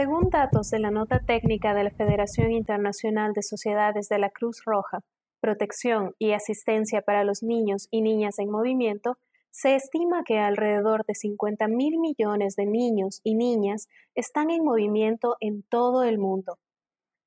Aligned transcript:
Según 0.00 0.30
datos 0.30 0.70
de 0.70 0.78
la 0.78 0.90
nota 0.90 1.20
técnica 1.26 1.74
de 1.74 1.84
la 1.84 1.90
Federación 1.90 2.52
Internacional 2.52 3.34
de 3.34 3.42
Sociedades 3.42 4.08
de 4.08 4.18
la 4.18 4.30
Cruz 4.30 4.62
Roja, 4.64 5.00
Protección 5.42 6.14
y 6.18 6.32
Asistencia 6.32 7.02
para 7.02 7.22
los 7.22 7.42
Niños 7.42 7.86
y 7.90 8.00
Niñas 8.00 8.38
en 8.38 8.50
Movimiento, 8.50 9.18
se 9.50 9.74
estima 9.74 10.22
que 10.24 10.38
alrededor 10.38 11.04
de 11.04 11.14
50 11.14 11.68
mil 11.68 11.98
millones 11.98 12.56
de 12.56 12.64
niños 12.64 13.20
y 13.24 13.34
niñas 13.34 13.88
están 14.14 14.48
en 14.48 14.64
movimiento 14.64 15.36
en 15.38 15.64
todo 15.64 16.02
el 16.02 16.16
mundo. 16.16 16.56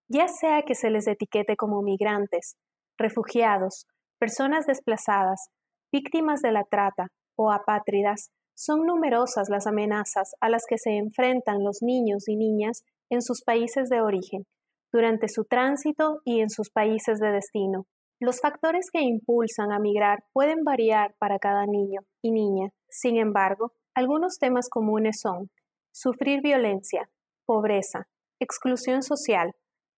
Ya 0.08 0.28
sea 0.28 0.64
que 0.64 0.74
se 0.74 0.90
les 0.90 1.06
etiquete 1.06 1.56
como 1.56 1.84
migrantes, 1.84 2.58
refugiados, 2.98 3.86
personas 4.18 4.66
desplazadas, 4.66 5.52
víctimas 5.92 6.42
de 6.42 6.52
la 6.52 6.64
trata 6.64 7.10
o 7.38 7.52
apátridas, 7.52 8.32
son 8.56 8.86
numerosas 8.86 9.50
las 9.50 9.68
amenazas 9.68 10.36
a 10.42 10.50
las 10.50 10.64
que 10.68 10.78
se 10.78 10.98
enfrentan 10.98 11.64
los 11.64 11.80
niños 11.82 12.28
y 12.28 12.36
niñas 12.36 12.84
en 13.10 13.22
sus 13.22 13.44
países 13.44 13.90
de 13.90 14.02
origen, 14.02 14.46
durante 14.92 15.28
su 15.28 15.46
tránsito 15.46 16.22
y 16.24 16.42
en 16.42 16.50
sus 16.50 16.70
países 16.70 17.20
de 17.20 17.32
destino. 17.32 17.86
Los 18.20 18.40
factores 18.40 18.90
que 18.92 19.02
impulsan 19.02 19.72
a 19.72 19.80
migrar 19.80 20.24
pueden 20.34 20.64
variar 20.64 21.16
para 21.20 21.40
cada 21.40 21.66
niño 21.66 22.02
y 22.22 22.32
niña. 22.32 22.70
Sin 22.90 23.18
embargo, 23.18 23.74
algunos 23.96 24.38
temas 24.40 24.70
comunes 24.70 25.20
son 25.22 25.50
sufrir 25.92 26.42
violencia, 26.42 27.10
pobreza, 27.46 28.08
exclusión 28.40 29.04
social, 29.04 29.52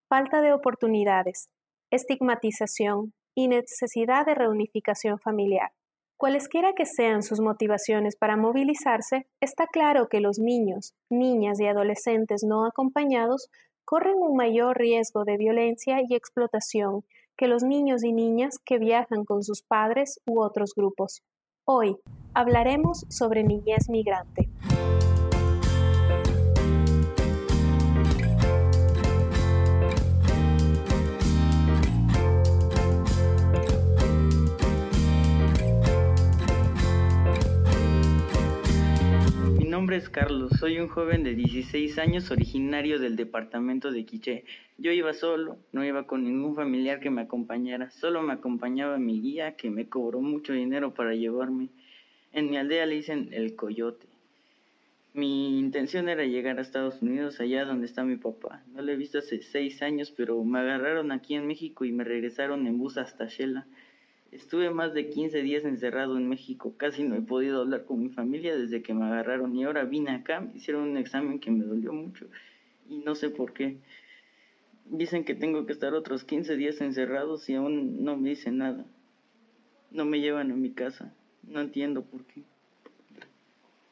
falta 0.10 0.42
de 0.42 0.54
oportunidades, 0.54 1.50
estigmatización 1.92 3.14
y 3.36 3.48
necesidad 3.48 4.26
de 4.26 4.36
reunificación 4.36 5.20
familiar. 5.20 5.72
Cualesquiera 6.18 6.72
que 6.74 6.86
sean 6.86 7.24
sus 7.24 7.42
motivaciones 7.42 8.16
para 8.16 8.38
movilizarse, 8.38 9.28
está 9.42 9.68
claro 9.68 10.08
que 10.08 10.22
los 10.22 10.40
niños, 10.40 10.94
niñas 11.10 11.60
y 11.60 11.68
adolescentes 11.68 12.44
no 12.48 12.66
acompañados 12.66 13.50
corren 13.84 14.16
un 14.20 14.38
mayor 14.38 14.78
riesgo 14.78 15.26
de 15.26 15.36
violencia 15.36 15.98
y 16.08 16.16
explotación 16.16 17.04
que 17.36 17.50
los 17.50 17.64
niños 17.64 18.06
y 18.06 18.14
niñas 18.14 18.60
que 18.64 18.80
viajan 18.80 19.26
con 19.26 19.44
sus 19.44 19.62
padres 19.62 20.22
u 20.26 20.42
otros 20.42 20.74
grupos. 20.74 21.22
Hoy 21.66 21.98
hablaremos 22.34 23.06
sobre 23.10 23.44
niñez 23.44 23.90
migrante. 23.90 24.50
Nombre 39.76 39.98
es 39.98 40.08
Carlos, 40.08 40.54
soy 40.58 40.80
un 40.80 40.88
joven 40.88 41.24
de 41.26 41.36
16 41.36 41.98
años 42.00 42.32
originario 42.32 42.98
del 42.98 43.18
departamento 43.18 43.92
de 43.92 44.06
Quiché. 44.06 44.46
Yo 44.78 44.94
iba 44.94 45.12
solo, 45.12 45.58
no 45.74 45.84
iba 45.84 46.08
con 46.08 46.24
ningún 46.24 46.56
familiar 46.56 47.02
que 47.02 47.10
me 47.10 47.24
acompañara, 47.24 47.92
solo 47.92 48.22
me 48.22 48.32
acompañaba 48.32 48.98
mi 48.98 49.20
guía 49.20 49.58
que 49.58 49.70
me 49.70 49.90
cobró 49.90 50.22
mucho 50.22 50.54
dinero 50.54 50.94
para 50.94 51.14
llevarme. 51.14 51.68
En 52.32 52.50
mi 52.50 52.56
aldea 52.56 52.86
le 52.86 52.96
dicen 52.96 53.28
el 53.34 53.58
coyote. 53.58 54.08
Mi 55.14 55.60
intención 55.60 56.08
era 56.08 56.24
llegar 56.24 56.58
a 56.58 56.62
Estados 56.62 57.02
Unidos, 57.02 57.42
allá 57.42 57.66
donde 57.66 57.88
está 57.88 58.06
mi 58.06 58.16
papá. 58.16 58.64
No 58.74 58.82
lo 58.82 58.94
he 58.94 58.96
visto 58.96 59.20
hace 59.20 59.42
seis 59.42 59.82
años, 59.82 60.10
pero 60.16 60.42
me 60.46 60.60
agarraron 60.60 61.12
aquí 61.12 61.36
en 61.36 61.48
México 61.48 61.84
y 61.84 61.92
me 61.92 62.06
regresaron 62.06 62.66
en 62.66 62.78
bus 62.78 62.98
hasta 62.98 63.26
Shela. 63.26 63.68
Estuve 64.32 64.70
más 64.70 64.94
de 64.94 65.10
15 65.10 65.42
días 65.44 65.64
encerrado 65.64 66.18
en 66.18 66.28
México, 66.28 66.74
casi 66.78 67.04
no 67.04 67.16
he 67.16 67.22
podido 67.22 67.62
hablar 67.62 67.86
con 67.86 68.02
mi 68.02 68.10
familia 68.10 68.58
desde 68.58 68.82
que 68.82 68.94
me 68.94 69.06
agarraron 69.06 69.56
y 69.56 69.64
ahora 69.64 69.86
vine 69.86 70.12
acá, 70.12 70.42
me 70.42 70.58
hicieron 70.58 70.90
un 70.90 70.98
examen 70.98 71.40
que 71.40 71.52
me 71.52 71.64
dolió 71.64 71.94
mucho 71.94 72.28
y 72.90 72.98
no 72.98 73.16
sé 73.16 73.30
por 73.30 73.54
qué. 73.54 73.78
Dicen 74.86 75.24
que 75.24 75.36
tengo 75.36 75.66
que 75.66 75.74
estar 75.74 75.94
otros 75.94 76.26
15 76.26 76.58
días 76.58 76.82
encerrados 76.82 77.50
y 77.50 77.56
aún 77.56 78.04
no 78.04 78.18
me 78.18 78.30
dicen 78.30 78.58
nada. 78.58 78.86
No 79.92 80.06
me 80.06 80.20
llevan 80.20 80.52
a 80.52 80.56
mi 80.56 80.72
casa, 80.72 81.14
no 81.44 81.62
entiendo 81.62 82.04
por 82.04 82.26
qué. 82.26 82.44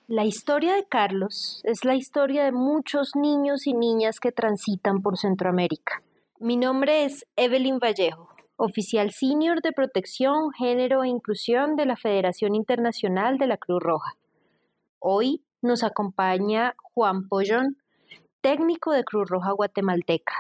La 0.07 0.25
historia 0.25 0.75
de 0.75 0.85
Carlos 0.85 1.61
es 1.63 1.85
la 1.85 1.95
historia 1.95 2.43
de 2.43 2.51
muchos 2.51 3.11
niños 3.15 3.65
y 3.65 3.73
niñas 3.73 4.19
que 4.19 4.31
transitan 4.31 5.01
por 5.01 5.17
Centroamérica. 5.17 6.03
Mi 6.39 6.57
nombre 6.57 7.05
es 7.05 7.25
Evelyn 7.37 7.79
Vallejo 7.79 8.32
oficial 8.63 9.11
senior 9.11 9.61
de 9.61 9.73
protección, 9.73 10.51
género 10.57 11.03
e 11.03 11.09
inclusión 11.09 11.75
de 11.75 11.85
la 11.85 11.97
Federación 11.97 12.55
Internacional 12.55 13.37
de 13.37 13.47
la 13.47 13.57
Cruz 13.57 13.83
Roja. 13.83 14.13
Hoy 14.99 15.43
nos 15.61 15.83
acompaña 15.83 16.73
Juan 16.81 17.27
Pollón, 17.27 17.77
técnico 18.39 18.91
de 18.93 19.03
Cruz 19.03 19.29
Roja 19.29 19.51
Guatemalteca. 19.51 20.33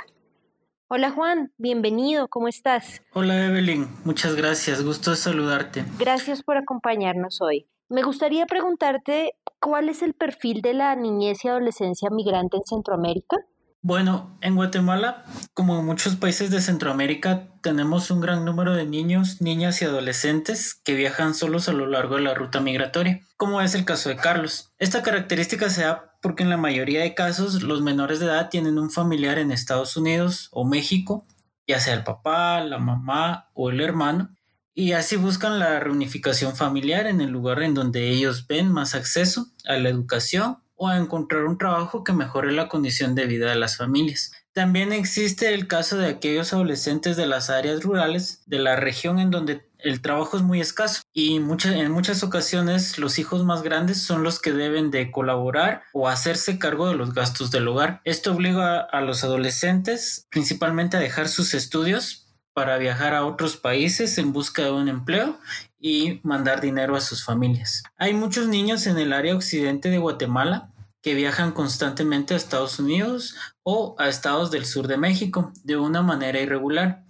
Hola 0.87 1.11
Juan, 1.11 1.51
bienvenido, 1.57 2.29
¿cómo 2.29 2.47
estás? 2.47 3.01
Hola 3.13 3.45
Evelyn, 3.45 3.87
muchas 4.05 4.35
gracias, 4.35 4.85
gusto 4.85 5.15
saludarte. 5.15 5.83
Gracias 5.99 6.43
por 6.43 6.55
acompañarnos 6.55 7.41
hoy. 7.41 7.67
Me 7.89 8.03
gustaría 8.03 8.45
preguntarte 8.45 9.33
cuál 9.59 9.89
es 9.89 10.01
el 10.01 10.13
perfil 10.13 10.61
de 10.61 10.73
la 10.73 10.95
niñez 10.95 11.43
y 11.43 11.49
adolescencia 11.49 12.09
migrante 12.09 12.55
en 12.55 12.63
Centroamérica. 12.63 13.37
Bueno, 13.85 14.37
en 14.39 14.55
Guatemala, 14.55 15.25
como 15.53 15.77
en 15.77 15.85
muchos 15.85 16.15
países 16.15 16.49
de 16.49 16.61
Centroamérica, 16.61 17.49
tenemos 17.61 18.09
un 18.11 18.21
gran 18.21 18.45
número 18.45 18.73
de 18.73 18.85
niños, 18.85 19.41
niñas 19.41 19.81
y 19.81 19.85
adolescentes 19.85 20.73
que 20.73 20.95
viajan 20.95 21.33
solos 21.33 21.67
a 21.67 21.73
lo 21.73 21.85
largo 21.85 22.15
de 22.15 22.21
la 22.21 22.33
ruta 22.33 22.61
migratoria, 22.61 23.19
como 23.35 23.59
es 23.59 23.75
el 23.75 23.83
caso 23.83 24.07
de 24.07 24.15
Carlos. 24.15 24.71
Esta 24.77 25.03
característica 25.03 25.69
se 25.69 25.83
da 25.83 26.15
porque 26.21 26.43
en 26.43 26.49
la 26.49 26.55
mayoría 26.55 27.01
de 27.01 27.13
casos 27.13 27.61
los 27.61 27.81
menores 27.81 28.21
de 28.21 28.27
edad 28.27 28.49
tienen 28.49 28.79
un 28.79 28.89
familiar 28.89 29.37
en 29.37 29.51
Estados 29.51 29.97
Unidos 29.97 30.47
o 30.53 30.63
México, 30.63 31.27
ya 31.67 31.81
sea 31.81 31.93
el 31.93 32.05
papá, 32.05 32.61
la 32.61 32.77
mamá 32.77 33.49
o 33.53 33.69
el 33.69 33.81
hermano, 33.81 34.33
y 34.73 34.93
así 34.93 35.17
buscan 35.17 35.59
la 35.59 35.81
reunificación 35.81 36.55
familiar 36.55 37.05
en 37.05 37.19
el 37.19 37.31
lugar 37.31 37.61
en 37.61 37.73
donde 37.73 38.11
ellos 38.11 38.47
ven 38.47 38.71
más 38.71 38.95
acceso 38.95 39.47
a 39.65 39.75
la 39.75 39.89
educación 39.89 40.62
o 40.83 40.89
a 40.89 40.97
encontrar 40.97 41.45
un 41.45 41.57
trabajo 41.57 42.03
que 42.03 42.11
mejore 42.11 42.51
la 42.51 42.67
condición 42.67 43.15
de 43.15 43.25
vida 43.25 43.49
de 43.49 43.55
las 43.55 43.77
familias. 43.77 44.31
También 44.51 44.91
existe 44.91 45.53
el 45.53 45.67
caso 45.67 45.97
de 45.97 46.07
aquellos 46.07 46.51
adolescentes 46.51 47.15
de 47.15 47.25
las 47.25 47.49
áreas 47.49 47.83
rurales 47.83 48.43
de 48.45 48.59
la 48.59 48.75
región 48.75 49.19
en 49.19 49.31
donde 49.31 49.65
el 49.79 50.01
trabajo 50.01 50.37
es 50.37 50.43
muy 50.43 50.61
escaso 50.61 51.01
y 51.13 51.35
en 51.37 51.91
muchas 51.91 52.23
ocasiones 52.23 52.97
los 52.99 53.17
hijos 53.17 53.43
más 53.43 53.63
grandes 53.63 54.03
son 54.03 54.23
los 54.23 54.39
que 54.39 54.51
deben 54.51 54.91
de 54.91 55.09
colaborar 55.09 55.83
o 55.93 56.07
hacerse 56.07 56.59
cargo 56.59 56.87
de 56.87 56.95
los 56.95 57.13
gastos 57.13 57.49
del 57.49 57.67
hogar. 57.67 58.01
Esto 58.03 58.33
obliga 58.33 58.79
a 58.79 59.01
los 59.01 59.23
adolescentes 59.23 60.27
principalmente 60.29 60.97
a 60.97 61.01
dejar 61.01 61.29
sus 61.29 61.53
estudios 61.53 62.23
para 62.53 62.77
viajar 62.77 63.15
a 63.15 63.25
otros 63.25 63.57
países 63.57 64.17
en 64.17 64.31
busca 64.31 64.63
de 64.63 64.71
un 64.71 64.87
empleo 64.87 65.39
y 65.79 66.21
mandar 66.23 66.61
dinero 66.61 66.95
a 66.95 67.01
sus 67.01 67.25
familias. 67.25 67.83
Hay 67.97 68.13
muchos 68.13 68.47
niños 68.47 68.87
en 68.87 68.97
el 68.97 69.11
área 69.11 69.35
occidente 69.35 69.89
de 69.89 69.97
Guatemala 69.97 70.72
que 71.03 71.13
viajan 71.13 71.51
constantemente 71.51 72.33
a 72.33 72.37
Estados 72.37 72.79
Unidos 72.79 73.35
o 73.61 73.95
a 73.99 74.07
estados 74.07 74.49
del 74.49 74.65
sur 74.65 74.87
de 74.87 74.97
México 74.97 75.51
de 75.63 75.75
una 75.77 76.01
manera 76.01 76.39
irregular. 76.39 77.03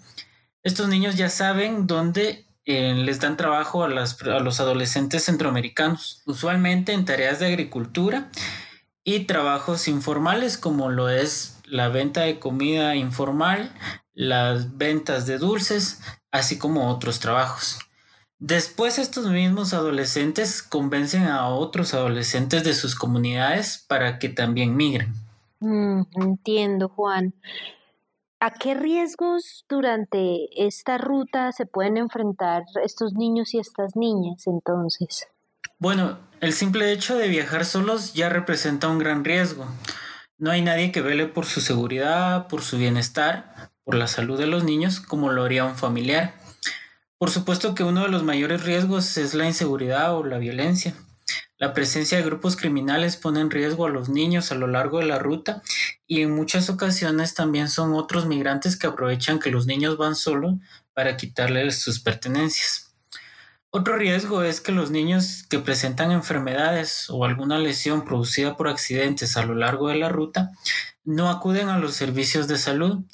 Estos 0.63 0.89
niños 0.89 1.15
ya 1.15 1.29
saben 1.29 1.85
dónde 1.85 2.47
eh, 2.65 2.95
les 2.95 3.19
dan 3.19 3.37
trabajo 3.37 3.83
a, 3.83 3.87
a 3.87 4.39
los 4.39 4.59
adolescentes 4.59 5.25
centroamericanos, 5.25 6.23
usualmente 6.25 6.91
en 6.91 7.05
tareas 7.05 7.39
de 7.39 7.45
agricultura 7.45 8.29
y 9.03 9.21
trabajos 9.25 9.87
informales 9.87 10.57
como 10.57 10.89
lo 10.89 11.09
es 11.09 11.59
la 11.65 11.89
venta 11.89 12.21
de 12.21 12.39
comida 12.39 12.95
informal, 12.95 13.71
las 14.13 14.75
ventas 14.75 15.27
de 15.27 15.37
dulces, 15.37 16.01
así 16.31 16.57
como 16.57 16.89
otros 16.89 17.19
trabajos. 17.19 17.79
Después 18.45 18.99
estos 18.99 19.27
mismos 19.27 19.73
adolescentes 19.73 20.61
convencen 20.61 21.27
a 21.27 21.47
otros 21.47 21.93
adolescentes 21.93 22.65
de 22.65 22.73
sus 22.73 22.93
comunidades 22.93 23.85
para 23.87 24.19
que 24.19 24.27
también 24.27 24.75
migren. 24.75 25.13
Mm, 25.61 26.01
entiendo, 26.15 26.89
Juan. 26.89 27.33
¿A 28.41 28.51
qué 28.51 28.73
riesgos 28.73 29.63
durante 29.69 30.49
esta 30.61 30.97
ruta 30.97 31.53
se 31.53 31.65
pueden 31.65 31.95
enfrentar 31.95 32.65
estos 32.83 33.13
niños 33.13 33.53
y 33.53 33.59
estas 33.59 33.95
niñas 33.95 34.45
entonces? 34.45 35.25
Bueno, 35.79 36.17
el 36.41 36.51
simple 36.51 36.91
hecho 36.91 37.15
de 37.15 37.29
viajar 37.29 37.63
solos 37.63 38.13
ya 38.13 38.27
representa 38.27 38.89
un 38.89 38.99
gran 38.99 39.23
riesgo. 39.23 39.65
No 40.37 40.51
hay 40.51 40.61
nadie 40.61 40.91
que 40.91 40.99
vele 40.99 41.27
por 41.27 41.45
su 41.45 41.61
seguridad, 41.61 42.49
por 42.49 42.61
su 42.61 42.77
bienestar, 42.77 43.71
por 43.85 43.95
la 43.95 44.07
salud 44.07 44.37
de 44.37 44.47
los 44.47 44.65
niños, 44.65 44.99
como 44.99 45.31
lo 45.31 45.45
haría 45.45 45.63
un 45.63 45.75
familiar. 45.75 46.42
Por 47.23 47.31
supuesto 47.31 47.73
que 47.73 47.85
uno 47.85 48.01
de 48.01 48.09
los 48.09 48.21
mayores 48.23 48.65
riesgos 48.65 49.15
es 49.15 49.33
la 49.33 49.45
inseguridad 49.45 50.13
o 50.13 50.25
la 50.25 50.39
violencia. 50.39 50.93
La 51.57 51.73
presencia 51.73 52.17
de 52.17 52.25
grupos 52.25 52.57
criminales 52.57 53.15
pone 53.15 53.39
en 53.39 53.49
riesgo 53.49 53.85
a 53.85 53.89
los 53.89 54.09
niños 54.09 54.51
a 54.51 54.55
lo 54.55 54.67
largo 54.67 54.99
de 54.99 55.05
la 55.05 55.19
ruta 55.19 55.61
y 56.05 56.19
en 56.19 56.35
muchas 56.35 56.69
ocasiones 56.69 57.33
también 57.33 57.69
son 57.69 57.93
otros 57.93 58.25
migrantes 58.25 58.75
que 58.75 58.87
aprovechan 58.87 59.39
que 59.39 59.51
los 59.51 59.67
niños 59.67 59.95
van 59.95 60.17
solos 60.17 60.55
para 60.93 61.15
quitarles 61.15 61.81
sus 61.81 62.01
pertenencias. 62.01 62.93
Otro 63.69 63.95
riesgo 63.95 64.43
es 64.43 64.59
que 64.59 64.73
los 64.73 64.91
niños 64.91 65.43
que 65.49 65.59
presentan 65.59 66.11
enfermedades 66.11 67.09
o 67.09 67.23
alguna 67.23 67.57
lesión 67.57 68.03
producida 68.03 68.57
por 68.57 68.67
accidentes 68.67 69.37
a 69.37 69.45
lo 69.45 69.55
largo 69.55 69.87
de 69.87 69.95
la 69.95 70.09
ruta 70.09 70.51
no 71.05 71.29
acuden 71.29 71.69
a 71.69 71.77
los 71.77 71.95
servicios 71.95 72.49
de 72.49 72.57
salud 72.57 73.05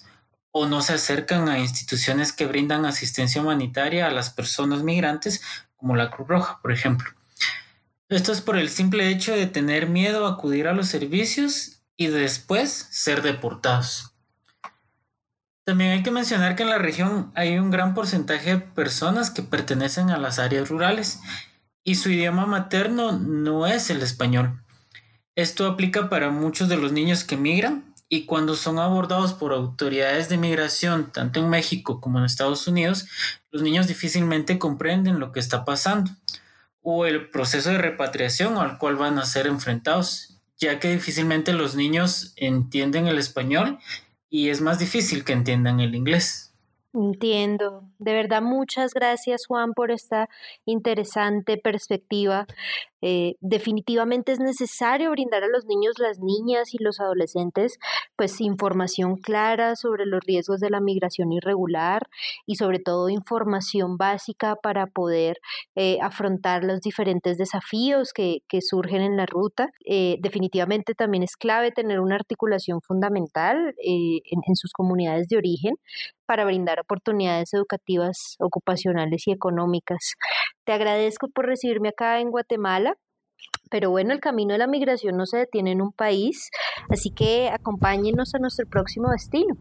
o 0.51 0.65
no 0.65 0.81
se 0.81 0.93
acercan 0.93 1.49
a 1.49 1.59
instituciones 1.59 2.33
que 2.33 2.45
brindan 2.45 2.85
asistencia 2.85 3.41
humanitaria 3.41 4.07
a 4.07 4.11
las 4.11 4.29
personas 4.29 4.83
migrantes, 4.83 5.41
como 5.75 5.95
la 5.95 6.09
Cruz 6.09 6.27
Roja, 6.27 6.59
por 6.61 6.71
ejemplo. 6.71 7.09
Esto 8.09 8.31
es 8.31 8.41
por 8.41 8.57
el 8.57 8.69
simple 8.69 9.09
hecho 9.09 9.35
de 9.35 9.45
tener 9.45 9.87
miedo 9.87 10.25
a 10.25 10.31
acudir 10.31 10.67
a 10.67 10.73
los 10.73 10.87
servicios 10.87 11.83
y 11.95 12.07
después 12.07 12.87
ser 12.89 13.21
deportados. 13.21 14.15
También 15.63 15.91
hay 15.91 16.01
que 16.01 16.09
mencionar 16.09 16.55
que 16.55 16.63
en 16.63 16.69
la 16.69 16.79
región 16.79 17.31
hay 17.35 17.59
un 17.59 17.69
gran 17.69 17.93
porcentaje 17.93 18.55
de 18.55 18.59
personas 18.59 19.29
que 19.29 19.43
pertenecen 19.43 20.09
a 20.09 20.17
las 20.17 20.39
áreas 20.39 20.69
rurales 20.69 21.19
y 21.83 21.95
su 21.95 22.09
idioma 22.09 22.47
materno 22.47 23.11
no 23.11 23.67
es 23.67 23.91
el 23.91 24.01
español. 24.01 24.63
Esto 25.35 25.67
aplica 25.67 26.09
para 26.09 26.31
muchos 26.31 26.69
de 26.69 26.77
los 26.77 26.91
niños 26.91 27.23
que 27.23 27.37
migran 27.37 27.88
y 28.09 28.25
cuando 28.25 28.55
son 28.55 28.79
abordados 28.79 29.33
por 29.33 29.53
autoridades 29.53 30.29
de 30.29 30.37
migración, 30.37 31.11
tanto 31.11 31.39
en 31.39 31.47
México 31.47 32.01
como 32.01 32.17
en 32.17 32.25
Estados 32.25 32.67
Unidos, 32.67 33.07
los 33.51 33.61
niños 33.61 33.87
difícilmente 33.87 34.57
comprenden 34.57 35.19
lo 35.19 35.31
que 35.31 35.39
está 35.39 35.63
pasando 35.63 36.11
o 36.81 37.05
el 37.05 37.29
proceso 37.29 37.69
de 37.69 37.77
repatriación 37.77 38.57
al 38.57 38.79
cual 38.79 38.95
van 38.95 39.19
a 39.19 39.25
ser 39.25 39.45
enfrentados, 39.45 40.41
ya 40.57 40.79
que 40.79 40.91
difícilmente 40.91 41.53
los 41.53 41.75
niños 41.75 42.33
entienden 42.35 43.07
el 43.07 43.19
español 43.19 43.77
y 44.27 44.49
es 44.49 44.59
más 44.59 44.79
difícil 44.79 45.23
que 45.23 45.33
entiendan 45.33 45.79
el 45.79 45.93
inglés. 45.93 46.49
Entiendo. 46.91 47.83
De 47.99 48.13
verdad, 48.13 48.41
muchas 48.41 48.95
gracias 48.95 49.45
Juan 49.45 49.73
por 49.73 49.91
esta 49.91 50.27
interesante 50.65 51.57
perspectiva. 51.57 52.47
Eh, 53.01 53.35
definitivamente 53.39 54.31
es 54.31 54.39
necesario 54.39 55.11
brindar 55.11 55.43
a 55.43 55.47
los 55.47 55.65
niños, 55.65 55.95
las 55.99 56.19
niñas 56.19 56.73
y 56.73 56.83
los 56.83 56.99
adolescentes 56.99 57.79
pues 58.15 58.41
información 58.41 59.15
clara 59.15 59.75
sobre 59.75 60.05
los 60.05 60.21
riesgos 60.25 60.59
de 60.59 60.69
la 60.69 60.81
migración 60.81 61.31
irregular 61.31 62.03
y 62.45 62.55
sobre 62.55 62.79
todo 62.79 63.09
información 63.09 63.97
básica 63.97 64.57
para 64.61 64.87
poder 64.87 65.37
eh, 65.75 65.99
afrontar 66.01 66.63
los 66.63 66.81
diferentes 66.81 67.37
desafíos 67.37 68.11
que, 68.13 68.41
surgen 68.61 69.01
en 69.01 69.15
la 69.15 69.25
ruta. 69.25 69.69
Eh, 69.85 70.17
definitivamente 70.19 70.93
también 70.93 71.23
es 71.23 71.37
clave 71.37 71.71
tener 71.71 72.01
una 72.01 72.15
articulación 72.15 72.81
fundamental 72.81 73.73
en 73.77 74.55
sus 74.55 74.73
comunidades 74.73 75.29
de 75.29 75.37
origen 75.37 75.75
para 76.29 76.45
brindar 76.45 76.79
oportunidades 76.79 77.55
educativas, 77.55 78.35
ocupacionales 78.39 79.27
y 79.27 79.31
económicas. 79.31 80.13
Te 80.63 80.73
agradezco 80.73 81.27
por 81.29 81.47
recibirme 81.47 81.89
acá 81.89 82.19
en 82.19 82.29
Guatemala. 82.29 82.88
Pero 83.69 83.91
bueno, 83.91 84.13
el 84.13 84.19
camino 84.19 84.53
de 84.53 84.59
la 84.59 84.67
migración 84.67 85.17
no 85.17 85.25
se 85.25 85.37
detiene 85.37 85.71
en 85.71 85.81
un 85.81 85.91
país, 85.91 86.49
así 86.89 87.11
que 87.11 87.49
acompáñenos 87.49 88.33
a 88.35 88.39
nuestro 88.39 88.67
próximo 88.67 89.09
destino. 89.11 89.57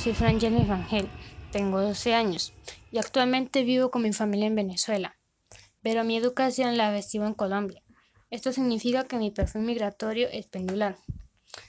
Soy 0.00 0.14
Frangeli 0.14 0.64
Rangel, 0.64 1.10
tengo 1.52 1.78
12 1.78 2.14
años 2.14 2.54
y 2.90 2.96
actualmente 2.96 3.64
vivo 3.64 3.90
con 3.90 4.00
mi 4.00 4.14
familia 4.14 4.46
en 4.46 4.54
Venezuela, 4.54 5.14
pero 5.82 6.04
mi 6.04 6.16
educación 6.16 6.76
la 6.76 6.90
recibo 6.90 7.26
en 7.26 7.34
Colombia. 7.34 7.82
Esto 8.30 8.52
significa 8.52 9.04
que 9.04 9.16
mi 9.16 9.30
perfil 9.30 9.62
migratorio 9.62 10.28
es 10.30 10.46
pendular. 10.46 10.96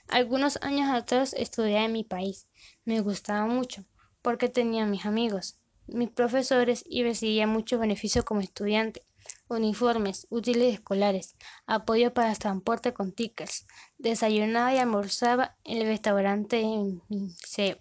Algunos 0.08 0.60
años 0.62 0.90
atrás 0.90 1.34
estudié 1.34 1.86
en 1.86 1.94
mi 1.94 2.04
país. 2.04 2.48
Me 2.86 3.02
gustaba 3.02 3.48
mucho 3.48 3.86
porque 4.22 4.50
tenía 4.50 4.86
mis 4.86 5.06
amigos, 5.06 5.58
mis 5.88 6.10
profesores 6.10 6.84
y 6.88 7.04
recibía 7.04 7.48
muchos 7.48 7.80
beneficios 7.80 8.24
como 8.26 8.42
estudiante 8.42 9.02
uniformes, 9.48 10.28
útiles 10.30 10.74
escolares, 10.74 11.36
apoyo 11.66 12.14
para 12.14 12.34
transporte 12.36 12.94
con 12.94 13.12
tickets, 13.12 13.68
desayunaba 13.98 14.74
y 14.74 14.78
almorzaba 14.78 15.58
en 15.64 15.80
el 15.80 15.88
restaurante 15.88 16.62
en 16.62 17.02
mi 17.10 17.20
liceo. 17.20 17.78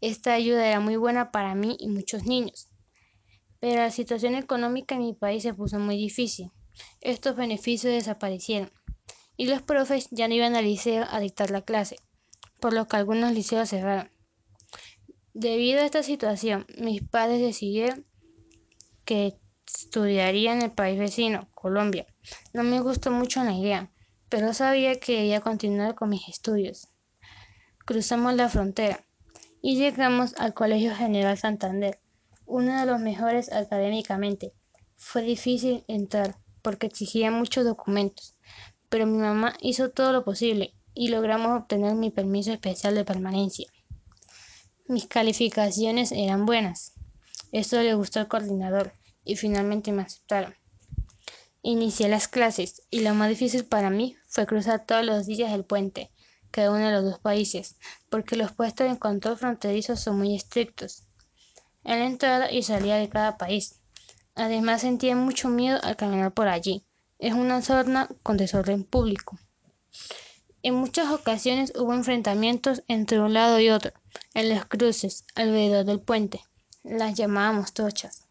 Esta 0.00 0.34
ayuda 0.34 0.66
era 0.66 0.80
muy 0.80 0.96
buena 0.96 1.30
para 1.30 1.54
mí 1.54 1.76
y 1.78 1.88
muchos 1.88 2.24
niños. 2.24 2.69
Pero 3.60 3.76
la 3.76 3.90
situación 3.90 4.34
económica 4.34 4.94
en 4.94 5.02
mi 5.02 5.14
país 5.14 5.42
se 5.42 5.54
puso 5.54 5.78
muy 5.78 5.96
difícil. 5.96 6.50
Estos 7.00 7.36
beneficios 7.36 7.92
desaparecieron 7.92 8.72
y 9.36 9.46
los 9.46 9.62
profes 9.62 10.08
ya 10.10 10.28
no 10.28 10.34
iban 10.34 10.56
al 10.56 10.64
liceo 10.64 11.06
a 11.10 11.20
dictar 11.20 11.50
la 11.50 11.62
clase, 11.62 11.96
por 12.60 12.72
lo 12.72 12.86
que 12.86 12.96
algunos 12.96 13.32
liceos 13.32 13.70
cerraron. 13.70 14.10
Debido 15.32 15.80
a 15.80 15.84
esta 15.84 16.02
situación, 16.02 16.66
mis 16.78 17.02
padres 17.02 17.40
decidieron 17.40 18.04
que 19.04 19.38
estudiaría 19.66 20.52
en 20.52 20.62
el 20.62 20.72
país 20.72 20.98
vecino, 20.98 21.48
Colombia. 21.54 22.06
No 22.52 22.64
me 22.64 22.80
gustó 22.80 23.10
mucho 23.10 23.42
la 23.44 23.54
idea, 23.54 23.90
pero 24.28 24.52
sabía 24.52 24.98
que 24.98 25.16
debía 25.16 25.40
continuar 25.40 25.94
con 25.94 26.08
mis 26.08 26.28
estudios. 26.28 26.88
Cruzamos 27.86 28.34
la 28.34 28.48
frontera 28.48 29.06
y 29.62 29.76
llegamos 29.76 30.34
al 30.38 30.54
Colegio 30.54 30.94
General 30.94 31.38
Santander, 31.38 31.99
uno 32.50 32.78
de 32.80 32.84
los 32.84 33.00
mejores 33.00 33.52
académicamente. 33.52 34.52
Fue 34.96 35.22
difícil 35.22 35.84
entrar 35.86 36.36
porque 36.62 36.88
exigía 36.88 37.30
muchos 37.30 37.64
documentos, 37.64 38.34
pero 38.88 39.06
mi 39.06 39.18
mamá 39.18 39.54
hizo 39.60 39.90
todo 39.90 40.12
lo 40.12 40.24
posible 40.24 40.74
y 40.92 41.08
logramos 41.08 41.58
obtener 41.58 41.94
mi 41.94 42.10
permiso 42.10 42.52
especial 42.52 42.96
de 42.96 43.04
permanencia. 43.04 43.68
Mis 44.88 45.06
calificaciones 45.06 46.10
eran 46.10 46.44
buenas. 46.44 46.94
Esto 47.52 47.80
le 47.80 47.94
gustó 47.94 48.18
al 48.18 48.28
coordinador 48.28 48.92
y 49.24 49.36
finalmente 49.36 49.92
me 49.92 50.02
aceptaron. 50.02 50.54
Inicié 51.62 52.08
las 52.08 52.26
clases 52.26 52.82
y 52.90 53.00
lo 53.00 53.14
más 53.14 53.28
difícil 53.28 53.64
para 53.64 53.90
mí 53.90 54.16
fue 54.28 54.46
cruzar 54.46 54.84
todos 54.84 55.06
los 55.06 55.26
días 55.26 55.52
el 55.52 55.64
puente 55.64 56.10
que 56.50 56.68
une 56.68 56.90
los 56.90 57.04
dos 57.04 57.20
países, 57.20 57.76
porque 58.08 58.34
los 58.34 58.50
puestos 58.50 58.90
de 58.90 58.98
control 58.98 59.36
fronterizo 59.36 59.94
son 59.94 60.18
muy 60.18 60.34
estrictos 60.34 61.06
en 61.84 61.98
la 61.98 62.06
entrada 62.06 62.50
y 62.50 62.62
salida 62.62 62.96
de 62.96 63.08
cada 63.08 63.36
país. 63.36 63.80
Además 64.34 64.82
sentía 64.82 65.16
mucho 65.16 65.48
miedo 65.48 65.78
al 65.82 65.96
caminar 65.96 66.32
por 66.32 66.48
allí. 66.48 66.84
Es 67.18 67.34
una 67.34 67.62
zona 67.62 68.08
con 68.22 68.36
desorden 68.36 68.84
público. 68.84 69.38
En 70.62 70.74
muchas 70.74 71.10
ocasiones 71.10 71.72
hubo 71.74 71.94
enfrentamientos 71.94 72.82
entre 72.86 73.20
un 73.20 73.32
lado 73.32 73.60
y 73.60 73.70
otro, 73.70 73.92
en 74.34 74.50
los 74.50 74.64
cruces, 74.66 75.24
alrededor 75.34 75.86
del 75.86 76.00
puente. 76.00 76.40
Las 76.82 77.14
llamábamos 77.14 77.72
tochas. 77.72 78.26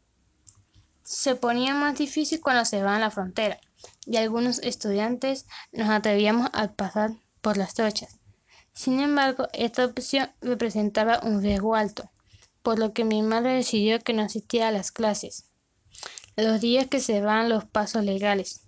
Se 1.03 1.35
ponía 1.35 1.73
más 1.73 1.97
difícil 1.97 2.39
cuando 2.39 2.65
se 2.65 2.83
va 2.83 2.95
a 2.95 2.99
la 2.99 3.09
frontera, 3.09 3.59
y 4.05 4.17
algunos 4.17 4.59
estudiantes 4.59 5.47
nos 5.71 5.89
atrevíamos 5.89 6.49
a 6.53 6.71
pasar 6.71 7.11
por 7.41 7.57
las 7.57 7.73
trochas. 7.73 8.19
Sin 8.73 8.99
embargo, 8.99 9.47
esta 9.53 9.85
opción 9.85 10.31
representaba 10.41 11.19
un 11.23 11.41
riesgo 11.41 11.75
alto, 11.75 12.11
por 12.61 12.79
lo 12.79 12.93
que 12.93 13.05
mi 13.05 13.21
madre 13.21 13.53
decidió 13.53 13.99
que 13.99 14.13
no 14.13 14.23
asistiera 14.23 14.69
a 14.69 14.71
las 14.71 14.91
clases. 14.91 15.49
Los 16.35 16.61
días 16.61 16.87
que 16.87 16.99
se 16.99 17.21
van 17.21 17.49
los 17.49 17.65
pasos 17.65 18.03
legales. 18.03 18.67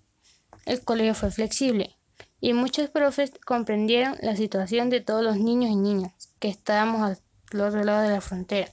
El 0.65 0.83
colegio 0.83 1.15
fue 1.15 1.31
flexible 1.31 1.97
y 2.39 2.53
muchos 2.53 2.89
profes 2.89 3.31
comprendieron 3.45 4.17
la 4.21 4.35
situación 4.35 4.89
de 4.89 5.01
todos 5.01 5.23
los 5.23 5.37
niños 5.37 5.71
y 5.71 5.75
niñas 5.75 6.13
que 6.39 6.49
estábamos 6.49 7.01
al 7.51 7.61
otro 7.61 7.83
lado 7.83 8.01
de 8.01 8.13
la 8.13 8.21
frontera. 8.21 8.71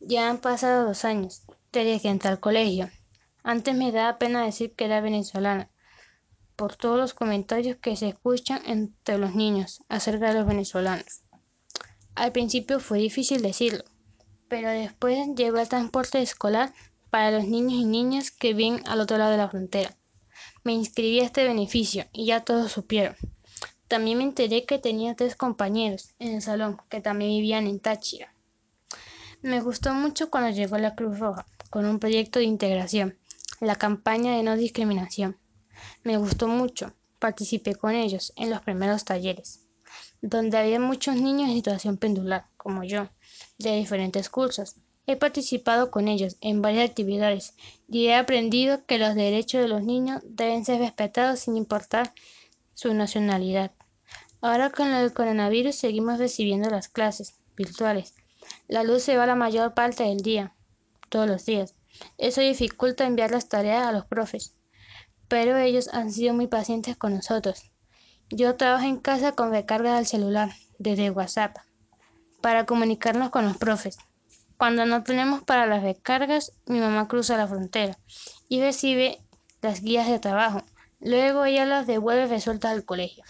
Ya 0.00 0.28
han 0.28 0.38
pasado 0.38 0.86
dos 0.86 1.04
años 1.04 1.42
desde 1.72 2.00
que 2.00 2.08
entré 2.08 2.30
al 2.30 2.40
colegio. 2.40 2.90
Antes 3.42 3.74
me 3.74 3.92
daba 3.92 4.18
pena 4.18 4.44
decir 4.44 4.74
que 4.74 4.84
era 4.84 5.00
venezolana, 5.00 5.70
por 6.56 6.76
todos 6.76 6.98
los 6.98 7.14
comentarios 7.14 7.78
que 7.78 7.96
se 7.96 8.08
escuchan 8.08 8.60
entre 8.66 9.16
los 9.16 9.34
niños 9.34 9.82
acerca 9.88 10.28
de 10.28 10.34
los 10.34 10.46
venezolanos. 10.46 11.22
Al 12.14 12.32
principio 12.32 12.80
fue 12.80 12.98
difícil 12.98 13.40
decirlo, 13.40 13.84
pero 14.50 14.68
después 14.68 15.28
llegó 15.36 15.60
el 15.60 15.68
transporte 15.68 16.20
escolar 16.20 16.74
para 17.08 17.30
los 17.30 17.46
niños 17.46 17.74
y 17.74 17.84
niñas 17.84 18.32
que 18.32 18.52
viven 18.52 18.82
al 18.86 19.00
otro 19.00 19.16
lado 19.16 19.30
de 19.30 19.36
la 19.36 19.48
frontera. 19.48 19.96
Me 20.64 20.72
inscribí 20.72 21.20
a 21.20 21.24
este 21.24 21.44
beneficio 21.44 22.06
y 22.12 22.26
ya 22.26 22.44
todos 22.44 22.72
supieron. 22.72 23.16
También 23.86 24.18
me 24.18 24.24
enteré 24.24 24.66
que 24.66 24.78
tenía 24.78 25.14
tres 25.14 25.36
compañeros 25.36 26.14
en 26.18 26.34
el 26.34 26.42
salón 26.42 26.78
que 26.88 27.00
también 27.00 27.30
vivían 27.30 27.68
en 27.68 27.78
Táchira. 27.78 28.34
Me 29.40 29.60
gustó 29.60 29.94
mucho 29.94 30.30
cuando 30.30 30.50
llegó 30.50 30.76
la 30.78 30.96
Cruz 30.96 31.20
Roja 31.20 31.46
con 31.70 31.86
un 31.86 32.00
proyecto 32.00 32.40
de 32.40 32.46
integración, 32.46 33.16
la 33.60 33.76
campaña 33.76 34.36
de 34.36 34.42
no 34.42 34.56
discriminación. 34.56 35.38
Me 36.02 36.16
gustó 36.16 36.48
mucho. 36.48 36.92
Participé 37.20 37.74
con 37.76 37.94
ellos 37.94 38.32
en 38.36 38.50
los 38.50 38.62
primeros 38.62 39.04
talleres, 39.04 39.66
donde 40.22 40.58
había 40.58 40.80
muchos 40.80 41.16
niños 41.16 41.50
en 41.50 41.54
situación 41.54 41.98
pendular, 41.98 42.46
como 42.56 42.82
yo, 42.82 43.10
de 43.60 43.76
diferentes 43.76 44.28
cursos. 44.28 44.76
He 45.06 45.16
participado 45.16 45.90
con 45.90 46.08
ellos 46.08 46.36
en 46.40 46.62
varias 46.62 46.88
actividades 46.88 47.54
y 47.88 48.06
he 48.06 48.14
aprendido 48.14 48.84
que 48.86 48.98
los 48.98 49.14
derechos 49.14 49.62
de 49.62 49.68
los 49.68 49.82
niños 49.82 50.22
deben 50.24 50.64
ser 50.64 50.80
respetados 50.80 51.40
sin 51.40 51.56
importar 51.56 52.12
su 52.74 52.94
nacionalidad. 52.94 53.72
Ahora 54.40 54.70
con 54.70 54.88
el 54.88 55.12
coronavirus 55.12 55.74
seguimos 55.74 56.18
recibiendo 56.18 56.70
las 56.70 56.88
clases 56.88 57.34
virtuales. 57.56 58.14
La 58.68 58.82
luz 58.84 59.02
se 59.02 59.16
va 59.16 59.26
la 59.26 59.34
mayor 59.34 59.74
parte 59.74 60.04
del 60.04 60.20
día, 60.22 60.54
todos 61.08 61.28
los 61.28 61.44
días. 61.44 61.74
Eso 62.18 62.40
dificulta 62.40 63.06
enviar 63.06 63.30
las 63.30 63.48
tareas 63.48 63.86
a 63.86 63.92
los 63.92 64.06
profes, 64.06 64.54
pero 65.28 65.58
ellos 65.58 65.88
han 65.92 66.12
sido 66.12 66.32
muy 66.34 66.46
pacientes 66.46 66.96
con 66.96 67.14
nosotros. 67.14 67.70
Yo 68.30 68.56
trabajo 68.56 68.86
en 68.86 68.98
casa 68.98 69.32
con 69.32 69.50
recarga 69.50 69.96
del 69.96 70.06
celular, 70.06 70.50
desde 70.78 71.10
WhatsApp, 71.10 71.56
para 72.40 72.66
comunicarnos 72.66 73.30
con 73.30 73.44
los 73.44 73.56
profes. 73.56 73.98
Cuando 74.58 74.84
no 74.84 75.02
tenemos 75.02 75.42
para 75.42 75.66
las 75.66 75.82
recargas, 75.82 76.52
mi 76.66 76.80
mamá 76.80 77.08
cruza 77.08 77.36
la 77.36 77.48
frontera 77.48 77.98
y 78.48 78.60
recibe 78.60 79.18
las 79.62 79.82
guías 79.82 80.08
de 80.08 80.18
trabajo. 80.18 80.62
Luego 81.00 81.44
ella 81.44 81.64
las 81.64 81.86
devuelve 81.86 82.26
resueltas 82.26 82.72
al 82.72 82.84
colegio. 82.84 83.24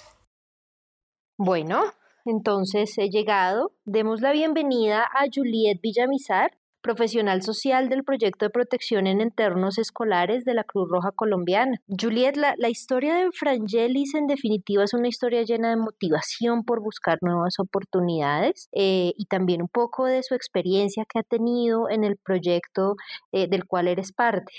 Bueno, 1.36 1.84
entonces 2.24 2.96
he 2.98 3.08
llegado. 3.08 3.72
Demos 3.84 4.20
la 4.20 4.32
bienvenida 4.32 5.04
a 5.04 5.26
Juliet 5.32 5.80
Villamizar, 5.80 6.58
profesional 6.80 7.42
social 7.42 7.88
del 7.88 8.04
proyecto 8.04 8.46
de 8.46 8.50
protección 8.50 9.06
en 9.06 9.20
entornos 9.20 9.78
escolares 9.78 10.44
de 10.44 10.54
la 10.54 10.64
Cruz 10.64 10.88
Roja 10.90 11.10
Colombiana. 11.12 11.80
Juliet, 11.88 12.36
la, 12.36 12.68
historia 12.68 13.14
de 13.14 13.30
Frangelis 13.32 14.14
en 14.14 14.26
definitiva 14.26 14.84
es 14.84 14.94
una 14.94 15.08
historia 15.08 15.42
llena 15.42 15.70
de 15.70 15.76
motivación 15.76 16.64
por 16.64 16.80
buscar 16.80 17.18
nuevas 17.20 17.58
oportunidades 17.58 18.68
eh, 18.72 19.12
y 19.16 19.26
también 19.26 19.62
un 19.62 19.68
poco 19.68 20.06
de 20.06 20.22
su 20.22 20.34
experiencia 20.34 21.04
que 21.08 21.18
ha 21.18 21.22
tenido 21.22 21.90
en 21.90 22.04
el 22.04 22.16
proyecto 22.16 22.96
eh, 23.32 23.48
del 23.48 23.66
cual 23.66 23.88
eres 23.88 24.12
parte. 24.12 24.52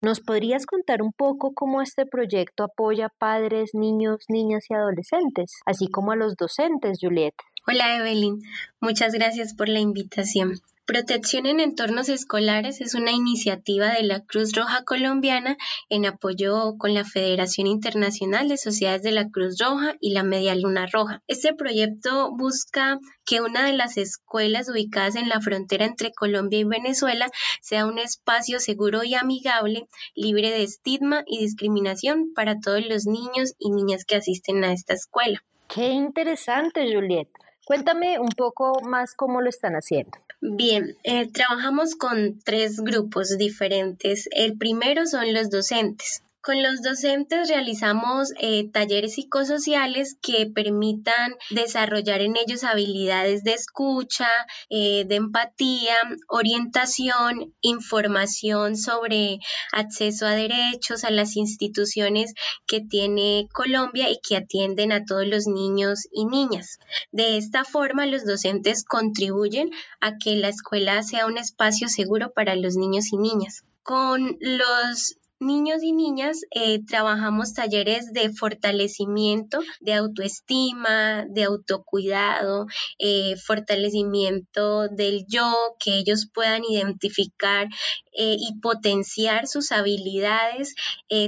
¿Nos 0.00 0.20
podrías 0.20 0.64
contar 0.64 1.02
un 1.02 1.12
poco 1.12 1.52
cómo 1.54 1.82
este 1.82 2.06
proyecto 2.06 2.62
apoya 2.62 3.06
a 3.06 3.12
padres, 3.18 3.70
niños, 3.74 4.24
niñas 4.28 4.64
y 4.70 4.74
adolescentes, 4.74 5.60
así 5.66 5.88
como 5.88 6.12
a 6.12 6.16
los 6.16 6.36
docentes, 6.36 6.98
Juliet? 7.00 7.34
Hola 7.66 7.96
Evelyn, 7.96 8.40
muchas 8.80 9.12
gracias 9.12 9.54
por 9.54 9.68
la 9.68 9.80
invitación. 9.80 10.54
Protección 10.88 11.44
en 11.44 11.60
entornos 11.60 12.08
escolares 12.08 12.80
es 12.80 12.94
una 12.94 13.12
iniciativa 13.12 13.92
de 13.92 14.02
la 14.04 14.24
Cruz 14.24 14.54
Roja 14.54 14.84
Colombiana 14.84 15.58
en 15.90 16.06
apoyo 16.06 16.78
con 16.78 16.94
la 16.94 17.04
Federación 17.04 17.66
Internacional 17.66 18.48
de 18.48 18.56
Sociedades 18.56 19.02
de 19.02 19.12
la 19.12 19.28
Cruz 19.28 19.58
Roja 19.58 19.96
y 20.00 20.14
la 20.14 20.22
Media 20.22 20.54
Luna 20.54 20.86
Roja. 20.90 21.22
Este 21.26 21.52
proyecto 21.52 22.34
busca 22.34 22.98
que 23.26 23.42
una 23.42 23.66
de 23.66 23.74
las 23.74 23.98
escuelas 23.98 24.70
ubicadas 24.70 25.16
en 25.16 25.28
la 25.28 25.42
frontera 25.42 25.84
entre 25.84 26.10
Colombia 26.10 26.60
y 26.60 26.64
Venezuela 26.64 27.28
sea 27.60 27.84
un 27.84 27.98
espacio 27.98 28.58
seguro 28.58 29.04
y 29.04 29.14
amigable, 29.14 29.88
libre 30.14 30.50
de 30.50 30.62
estigma 30.62 31.22
y 31.26 31.40
discriminación 31.40 32.32
para 32.34 32.60
todos 32.60 32.82
los 32.86 33.04
niños 33.04 33.52
y 33.58 33.72
niñas 33.72 34.06
que 34.06 34.16
asisten 34.16 34.64
a 34.64 34.72
esta 34.72 34.94
escuela. 34.94 35.44
Qué 35.68 35.90
interesante, 35.90 36.90
Juliet. 36.90 37.28
Cuéntame 37.66 38.18
un 38.18 38.30
poco 38.30 38.80
más 38.88 39.12
cómo 39.14 39.42
lo 39.42 39.50
están 39.50 39.74
haciendo. 39.74 40.16
Bien, 40.40 40.96
eh, 41.02 41.28
trabajamos 41.32 41.96
con 41.96 42.38
tres 42.44 42.80
grupos 42.80 43.36
diferentes. 43.38 44.28
El 44.30 44.56
primero 44.56 45.04
son 45.04 45.34
los 45.34 45.50
docentes. 45.50 46.22
Con 46.48 46.62
los 46.62 46.80
docentes 46.80 47.50
realizamos 47.50 48.32
eh, 48.40 48.70
talleres 48.72 49.16
psicosociales 49.16 50.16
que 50.22 50.46
permitan 50.46 51.34
desarrollar 51.50 52.22
en 52.22 52.38
ellos 52.38 52.64
habilidades 52.64 53.44
de 53.44 53.52
escucha, 53.52 54.30
eh, 54.70 55.04
de 55.06 55.16
empatía, 55.16 55.94
orientación, 56.26 57.54
información 57.60 58.78
sobre 58.78 59.40
acceso 59.72 60.24
a 60.24 60.30
derechos, 60.30 61.04
a 61.04 61.10
las 61.10 61.36
instituciones 61.36 62.32
que 62.66 62.80
tiene 62.80 63.46
Colombia 63.52 64.08
y 64.08 64.18
que 64.26 64.38
atienden 64.38 64.90
a 64.90 65.04
todos 65.04 65.26
los 65.26 65.46
niños 65.48 66.08
y 66.10 66.24
niñas. 66.24 66.78
De 67.12 67.36
esta 67.36 67.66
forma, 67.66 68.06
los 68.06 68.24
docentes 68.24 68.86
contribuyen 68.86 69.68
a 70.00 70.16
que 70.16 70.34
la 70.36 70.48
escuela 70.48 71.02
sea 71.02 71.26
un 71.26 71.36
espacio 71.36 71.90
seguro 71.90 72.32
para 72.32 72.56
los 72.56 72.74
niños 72.76 73.12
y 73.12 73.18
niñas. 73.18 73.64
Con 73.82 74.38
los 74.40 75.18
niños 75.40 75.82
y 75.82 75.92
niñas 75.92 76.40
eh, 76.50 76.84
trabajamos 76.84 77.54
talleres 77.54 78.12
de 78.12 78.30
fortalecimiento, 78.32 79.60
de 79.80 79.94
autoestima, 79.94 81.26
de 81.28 81.44
autocuidado, 81.44 82.66
eh, 82.98 83.36
fortalecimiento 83.36 84.88
del 84.88 85.24
yo, 85.28 85.76
que 85.78 85.98
ellos 85.98 86.28
puedan 86.32 86.64
identificar 86.64 87.66
eh, 88.12 88.36
y 88.38 88.58
potenciar 88.60 89.46
sus 89.46 89.72
habilidades, 89.72 90.74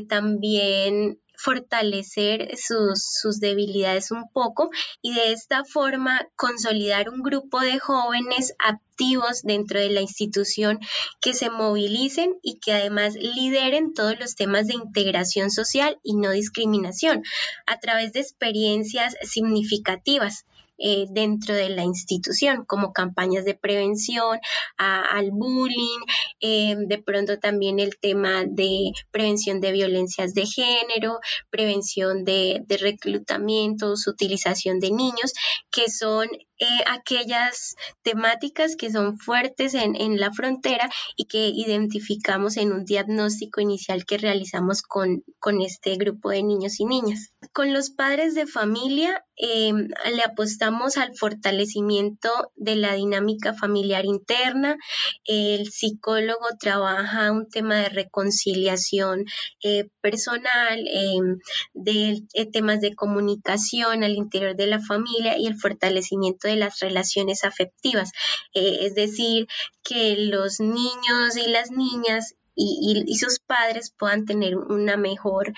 también 0.09 1.19
fortalecer 1.43 2.51
sus, 2.57 3.41
debilidades 3.41 4.11
un 4.11 4.29
poco 4.31 4.71
y 5.01 5.15
de 5.15 5.33
esta 5.33 5.65
forma 5.65 6.29
consolidar 6.37 7.09
un 7.09 7.23
grupo 7.23 7.61
de 7.61 7.79
jóvenes 7.79 8.55
activos 8.59 9.43
dentro 9.43 9.81
de 9.81 9.89
la 9.89 10.03
institución 10.03 10.79
que 11.21 11.33
se 11.33 11.49
movilicen 11.49 12.35
y 12.43 12.59
que 12.59 12.73
además 12.73 13.15
lideren 13.15 13.95
todos 13.95 14.19
los 14.19 14.35
temas 14.35 14.67
de 14.67 14.75
integración 14.75 15.51
social 15.51 15.99
y 16.03 16.17
no 16.17 16.31
discriminación 16.31 17.23
a 17.67 17.79
través 17.79 18.13
de 18.13 18.21
experiencias 18.21 19.17
significativas. 19.23 20.45
Eh, 20.83 21.05
dentro 21.11 21.55
de 21.55 21.69
la 21.69 21.85
institución, 21.85 22.65
como 22.65 22.95
campañas 22.95 23.45
de 23.45 23.55
prevención 23.55 24.39
al 24.79 25.31
bullying, 25.31 26.01
eh, 26.41 26.75
de 26.79 26.99
pronto 26.99 27.39
también 27.39 27.79
el 27.79 27.99
tema 27.99 28.45
de 28.47 28.93
prevención 29.11 29.61
de 29.61 29.73
violencias 29.73 30.33
de 30.33 30.47
género, 30.47 31.21
prevención 31.51 32.25
de, 32.25 32.63
de 32.67 32.79
reclutamientos, 32.79 34.07
utilización 34.07 34.81
de 34.81 34.91
niños, 34.91 35.35
que 35.71 35.91
son 35.91 36.29
eh, 36.63 36.67
aquellas 36.87 37.75
temáticas 38.03 38.77
que 38.77 38.91
son 38.91 39.19
fuertes 39.19 39.75
en, 39.75 39.97
en, 39.97 40.21
la 40.21 40.31
frontera 40.31 40.91
y 41.17 41.25
que 41.25 41.49
identificamos 41.49 42.59
en 42.59 42.73
un 42.73 42.85
diagnóstico 42.85 43.63
inicial 43.63 44.05
que 44.05 44.19
realizamos 44.19 44.83
con, 44.83 45.25
con 45.39 45.63
este 45.63 45.97
grupo 45.97 46.29
de 46.29 46.43
niños 46.43 46.79
y 46.81 46.85
niñas. 46.85 47.33
Con 47.53 47.73
los 47.73 47.89
padres 47.91 48.35
de 48.35 48.47
familia 48.47 49.25
em, 49.37 49.89
le 50.15 50.23
apostamos 50.23 50.70
al 50.97 51.17
fortalecimiento 51.17 52.31
de 52.57 52.77
la 52.77 52.95
dinámica 52.95 53.55
familiar 53.55 54.05
interna. 54.05 54.77
El 55.25 55.71
psicólogo 55.71 56.47
trabaja 56.59 57.33
un 57.33 57.49
tema 57.49 57.77
de 57.77 57.89
reconciliación 57.89 59.25
eh, 59.63 59.89
personal, 60.01 60.79
em, 60.87 61.39
de 61.75 62.23
eh, 62.35 62.47
temas 62.51 62.81
de 62.81 62.95
comunicación 62.95 64.05
al 64.05 64.13
interior 64.13 64.55
de 64.57 64.69
la 64.69 64.81
familia 64.81 65.37
y 65.37 65.47
el 65.47 65.57
fortalecimiento 65.57 66.49
de 66.49 66.57
las 66.57 66.79
relaciones 66.81 67.45
afectivas, 67.45 68.13
eh, 68.55 68.79
es 68.83 68.95
decir, 68.95 69.49
que 69.83 70.17
los 70.17 70.61
niños 70.61 71.37
y 71.37 71.49
las 71.49 71.71
niñas 71.71 72.35
y, 72.55 73.17
sus 73.17 73.39
padres 73.39 73.93
puedan 73.99 74.27
tener 74.27 74.57
una 74.57 74.97
mejor 74.97 75.53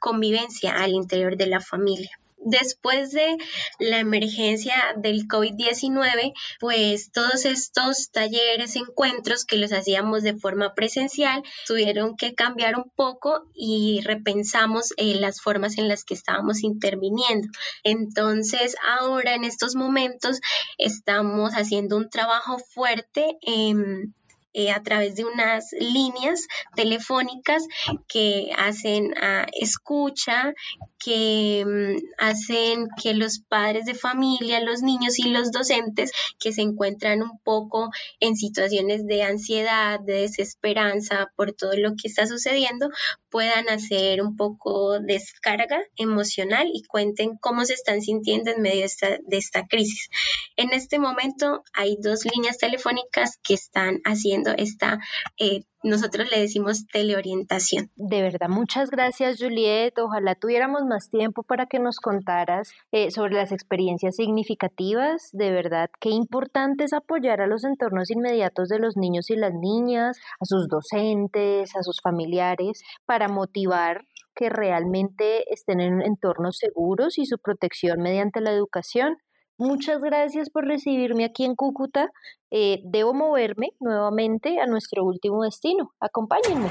convivencia 0.00 0.76
al 0.76 0.92
interior 0.92 1.36
de 1.36 1.46
la 1.46 1.60
familia. 1.60 2.10
Después 2.48 3.10
de 3.10 3.38
la 3.80 3.98
emergencia 3.98 4.76
del 4.96 5.26
COVID-19, 5.26 6.32
pues 6.60 7.10
todos 7.10 7.44
estos 7.44 8.12
talleres, 8.12 8.76
encuentros 8.76 9.44
que 9.44 9.56
los 9.56 9.72
hacíamos 9.72 10.22
de 10.22 10.36
forma 10.36 10.72
presencial, 10.72 11.42
tuvieron 11.66 12.16
que 12.16 12.36
cambiar 12.36 12.76
un 12.76 12.88
poco 12.94 13.50
y 13.52 14.00
repensamos 14.04 14.92
eh, 14.96 15.16
las 15.16 15.40
formas 15.40 15.76
en 15.76 15.88
las 15.88 16.04
que 16.04 16.14
estábamos 16.14 16.62
interviniendo. 16.62 17.48
Entonces, 17.82 18.76
ahora 18.96 19.34
en 19.34 19.42
estos 19.42 19.74
momentos 19.74 20.38
estamos 20.78 21.50
haciendo 21.54 21.96
un 21.96 22.10
trabajo 22.10 22.60
fuerte 22.60 23.38
en 23.42 24.14
eh, 24.58 24.70
a 24.70 24.82
través 24.82 25.16
de 25.16 25.26
unas 25.26 25.70
líneas 25.78 26.48
telefónicas 26.74 27.62
que 28.08 28.50
hacen 28.56 29.12
ah, 29.20 29.44
escucha, 29.52 30.54
que 30.98 31.62
mm, 31.66 31.98
hacen 32.16 32.88
que 33.02 33.12
los 33.12 33.40
padres 33.40 33.84
de 33.84 33.94
familia, 33.94 34.60
los 34.60 34.80
niños 34.80 35.18
y 35.18 35.28
los 35.28 35.52
docentes 35.52 36.10
que 36.38 36.54
se 36.54 36.62
encuentran 36.62 37.22
un 37.22 37.38
poco 37.44 37.90
en 38.18 38.34
situaciones 38.34 39.06
de 39.06 39.24
ansiedad, 39.24 40.00
de 40.00 40.22
desesperanza 40.22 41.30
por 41.36 41.52
todo 41.52 41.74
lo 41.76 41.90
que 41.90 42.08
está 42.08 42.26
sucediendo, 42.26 42.88
puedan 43.28 43.68
hacer 43.68 44.22
un 44.22 44.36
poco 44.36 45.00
descarga 45.00 45.82
emocional 45.96 46.70
y 46.72 46.82
cuenten 46.84 47.36
cómo 47.36 47.66
se 47.66 47.74
están 47.74 48.00
sintiendo 48.00 48.50
en 48.50 48.62
medio 48.62 48.80
de 48.80 48.86
esta, 48.86 49.08
de 49.22 49.36
esta 49.36 49.66
crisis. 49.66 50.08
En 50.56 50.72
este 50.72 50.98
momento 50.98 51.62
hay 51.74 51.98
dos 52.00 52.24
líneas 52.24 52.56
telefónicas 52.56 53.38
que 53.42 53.52
están 53.52 54.00
haciendo 54.04 54.45
esta 54.52 54.98
eh, 55.38 55.64
nosotros 55.82 56.28
le 56.30 56.40
decimos 56.40 56.86
teleorientación. 56.88 57.90
De 57.94 58.20
verdad, 58.20 58.48
muchas 58.48 58.90
gracias 58.90 59.38
Juliet. 59.38 59.96
Ojalá 59.98 60.34
tuviéramos 60.34 60.84
más 60.84 61.10
tiempo 61.10 61.44
para 61.44 61.66
que 61.66 61.78
nos 61.78 62.00
contaras 62.00 62.72
eh, 62.90 63.10
sobre 63.10 63.34
las 63.34 63.52
experiencias 63.52 64.16
significativas. 64.16 65.30
De 65.32 65.52
verdad, 65.52 65.88
qué 66.00 66.10
importante 66.10 66.84
es 66.84 66.92
apoyar 66.92 67.40
a 67.40 67.46
los 67.46 67.62
entornos 67.64 68.10
inmediatos 68.10 68.68
de 68.68 68.80
los 68.80 68.96
niños 68.96 69.30
y 69.30 69.36
las 69.36 69.54
niñas, 69.54 70.18
a 70.40 70.44
sus 70.44 70.66
docentes, 70.68 71.76
a 71.76 71.82
sus 71.82 72.00
familiares, 72.02 72.82
para 73.04 73.28
motivar 73.28 74.02
que 74.36 74.50
realmente 74.50 75.52
estén 75.52 75.80
en 75.80 76.02
entornos 76.02 76.58
seguros 76.58 77.18
y 77.18 77.26
su 77.26 77.38
protección 77.38 78.00
mediante 78.00 78.40
la 78.40 78.52
educación. 78.52 79.16
Muchas 79.58 80.02
gracias 80.02 80.50
por 80.50 80.66
recibirme 80.66 81.24
aquí 81.24 81.44
en 81.44 81.54
Cúcuta. 81.54 82.12
Eh, 82.50 82.82
debo 82.84 83.14
moverme 83.14 83.70
nuevamente 83.80 84.60
a 84.60 84.66
nuestro 84.66 85.02
último 85.04 85.44
destino. 85.44 85.94
Acompáñenme. 85.98 86.70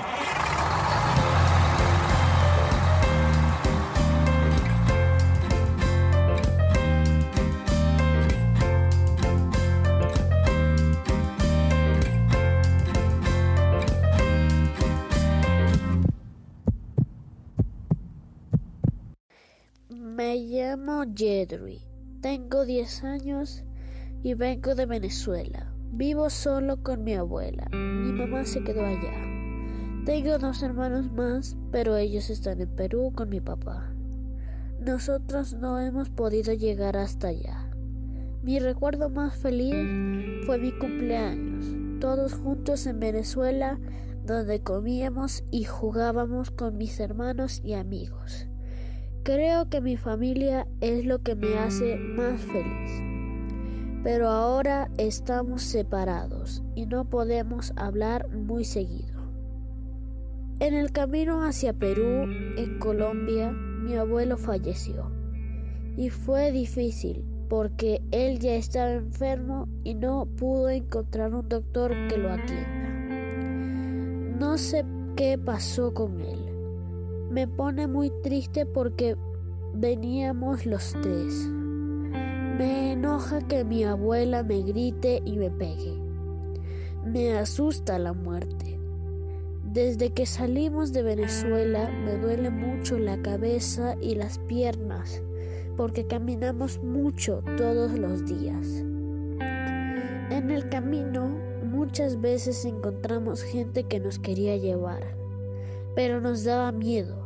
Me 19.90 20.36
llamo 20.38 21.04
Jedri, 21.16 21.82
tengo 22.26 22.66
10 22.66 23.04
años 23.04 23.64
y 24.24 24.34
vengo 24.34 24.74
de 24.74 24.88
Venezuela. 24.88 25.72
Vivo 25.92 26.32
solo 26.32 26.82
con 26.82 27.04
mi 27.04 27.14
abuela. 27.14 27.68
Mi 27.72 28.12
mamá 28.14 28.46
se 28.46 28.64
quedó 28.64 28.84
allá. 28.84 29.14
Tengo 30.08 30.40
dos 30.40 30.64
hermanos 30.64 31.12
más, 31.12 31.56
pero 31.72 31.98
ellos 31.98 32.32
están 32.32 32.62
en 32.62 32.76
Perú 32.76 33.12
con 33.14 33.30
mi 33.30 33.42
papá. 33.42 33.94
Nosotros 34.80 35.54
no 35.54 35.80
hemos 35.80 36.10
podido 36.10 36.52
llegar 36.54 36.98
hasta 36.98 37.28
allá. 37.28 37.70
Mi 38.42 38.58
recuerdo 38.58 39.12
más 39.12 39.36
feliz 39.38 39.76
fue 40.48 40.58
mi 40.58 40.72
cumpleaños, 40.72 41.68
todos 42.02 42.34
juntos 42.34 42.88
en 42.88 43.00
Venezuela, 43.00 43.80
donde 44.26 44.64
comíamos 44.64 45.44
y 45.52 45.66
jugábamos 45.66 46.50
con 46.50 46.76
mis 46.76 47.00
hermanos 47.00 47.62
y 47.64 47.74
amigos. 47.74 48.48
Creo 49.26 49.70
que 49.70 49.82
mi 49.82 49.98
familia 49.98 50.68
es 50.82 51.04
lo 51.04 51.24
que 51.24 51.34
me 51.34 51.58
hace 51.58 51.96
más 51.98 52.40
feliz. 52.42 53.02
Pero 54.04 54.30
ahora 54.30 54.92
estamos 55.00 55.64
separados 55.64 56.62
y 56.76 56.86
no 56.86 57.10
podemos 57.10 57.74
hablar 57.76 58.30
muy 58.30 58.66
seguido. 58.66 59.24
En 60.60 60.76
el 60.76 60.92
camino 60.92 61.44
hacia 61.44 61.74
Perú, 61.74 62.28
en 62.56 62.78
Colombia, 62.78 63.50
mi 63.50 63.96
abuelo 63.96 64.38
falleció. 64.38 65.10
Y 65.98 66.12
fue 66.12 66.52
difícil 66.52 67.26
porque 67.50 68.04
él 68.12 68.38
ya 68.38 68.54
estaba 68.54 68.92
enfermo 68.92 69.68
y 69.84 69.96
no 69.96 70.28
pudo 70.38 70.70
encontrar 70.70 71.34
un 71.34 71.50
doctor 71.50 71.94
que 72.10 72.18
lo 72.20 72.32
atienda. 72.32 72.90
No 74.38 74.60
sé 74.60 74.86
qué 75.16 75.40
pasó 75.40 75.96
con 75.96 76.22
él 76.22 76.45
me 77.36 77.50
pone 77.50 77.86
muy 77.86 78.12
triste 78.24 78.66
porque 78.66 79.18
veníamos 79.74 80.66
los 80.66 80.94
tres. 81.02 81.34
Me 82.58 82.94
enoja 82.94 83.42
que 83.42 83.66
mi 83.66 83.84
abuela 83.84 84.42
me 84.42 84.62
grite 84.62 85.22
y 85.26 85.36
me 85.36 85.52
pegue. 85.52 86.00
Me 87.06 87.38
asusta 87.38 88.00
la 88.00 88.14
muerte. 88.14 88.80
Desde 89.66 90.12
que 90.12 90.26
salimos 90.26 90.94
de 90.94 91.04
Venezuela 91.04 91.92
me 92.06 92.16
duele 92.16 92.52
mucho 92.52 92.98
la 92.98 93.22
cabeza 93.22 93.98
y 94.00 94.16
las 94.16 94.40
piernas 94.40 95.22
porque 95.76 96.08
caminamos 96.08 96.82
mucho 96.82 97.44
todos 97.58 98.00
los 98.00 98.26
días. 98.26 98.66
En 100.30 100.52
el 100.52 100.70
camino 100.70 101.38
muchas 101.66 102.22
veces 102.22 102.64
encontramos 102.64 103.44
gente 103.44 103.84
que 103.84 104.00
nos 104.00 104.20
quería 104.20 104.56
llevar, 104.56 105.04
pero 105.96 106.22
nos 106.22 106.46
daba 106.46 106.72
miedo 106.72 107.25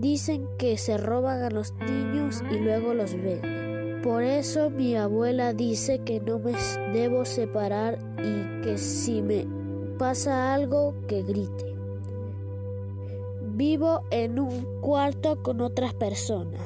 Dicen 0.00 0.46
que 0.58 0.78
se 0.78 0.96
roban 0.96 1.42
a 1.42 1.50
los 1.50 1.74
niños 1.74 2.44
y 2.52 2.58
luego 2.58 2.94
los 2.94 3.14
venden. 3.14 4.00
Por 4.00 4.22
eso 4.22 4.70
mi 4.70 4.94
abuela 4.94 5.52
dice 5.52 5.98
que 6.04 6.20
no 6.20 6.38
me 6.38 6.52
debo 6.92 7.24
separar 7.24 7.98
y 8.18 8.62
que 8.62 8.78
si 8.78 9.22
me 9.22 9.44
pasa 9.98 10.54
algo 10.54 10.94
que 11.08 11.24
grite. 11.24 11.74
Vivo 13.56 14.02
en 14.12 14.38
un 14.38 14.80
cuarto 14.80 15.42
con 15.42 15.60
otras 15.60 15.94
personas. 15.94 16.62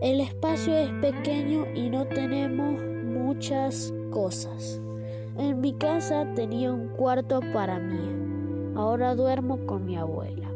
El 0.00 0.20
espacio 0.20 0.76
es 0.76 0.92
pequeño 1.00 1.66
y 1.74 1.90
no 1.90 2.06
tenemos 2.06 2.80
muchas 3.04 3.92
cosas. 4.12 4.80
En 5.36 5.60
mi 5.60 5.72
casa 5.72 6.32
tenía 6.36 6.72
un 6.72 6.90
cuarto 6.90 7.40
para 7.52 7.80
mí. 7.80 8.76
Ahora 8.76 9.16
duermo 9.16 9.66
con 9.66 9.84
mi 9.84 9.96
abuela. 9.96 10.48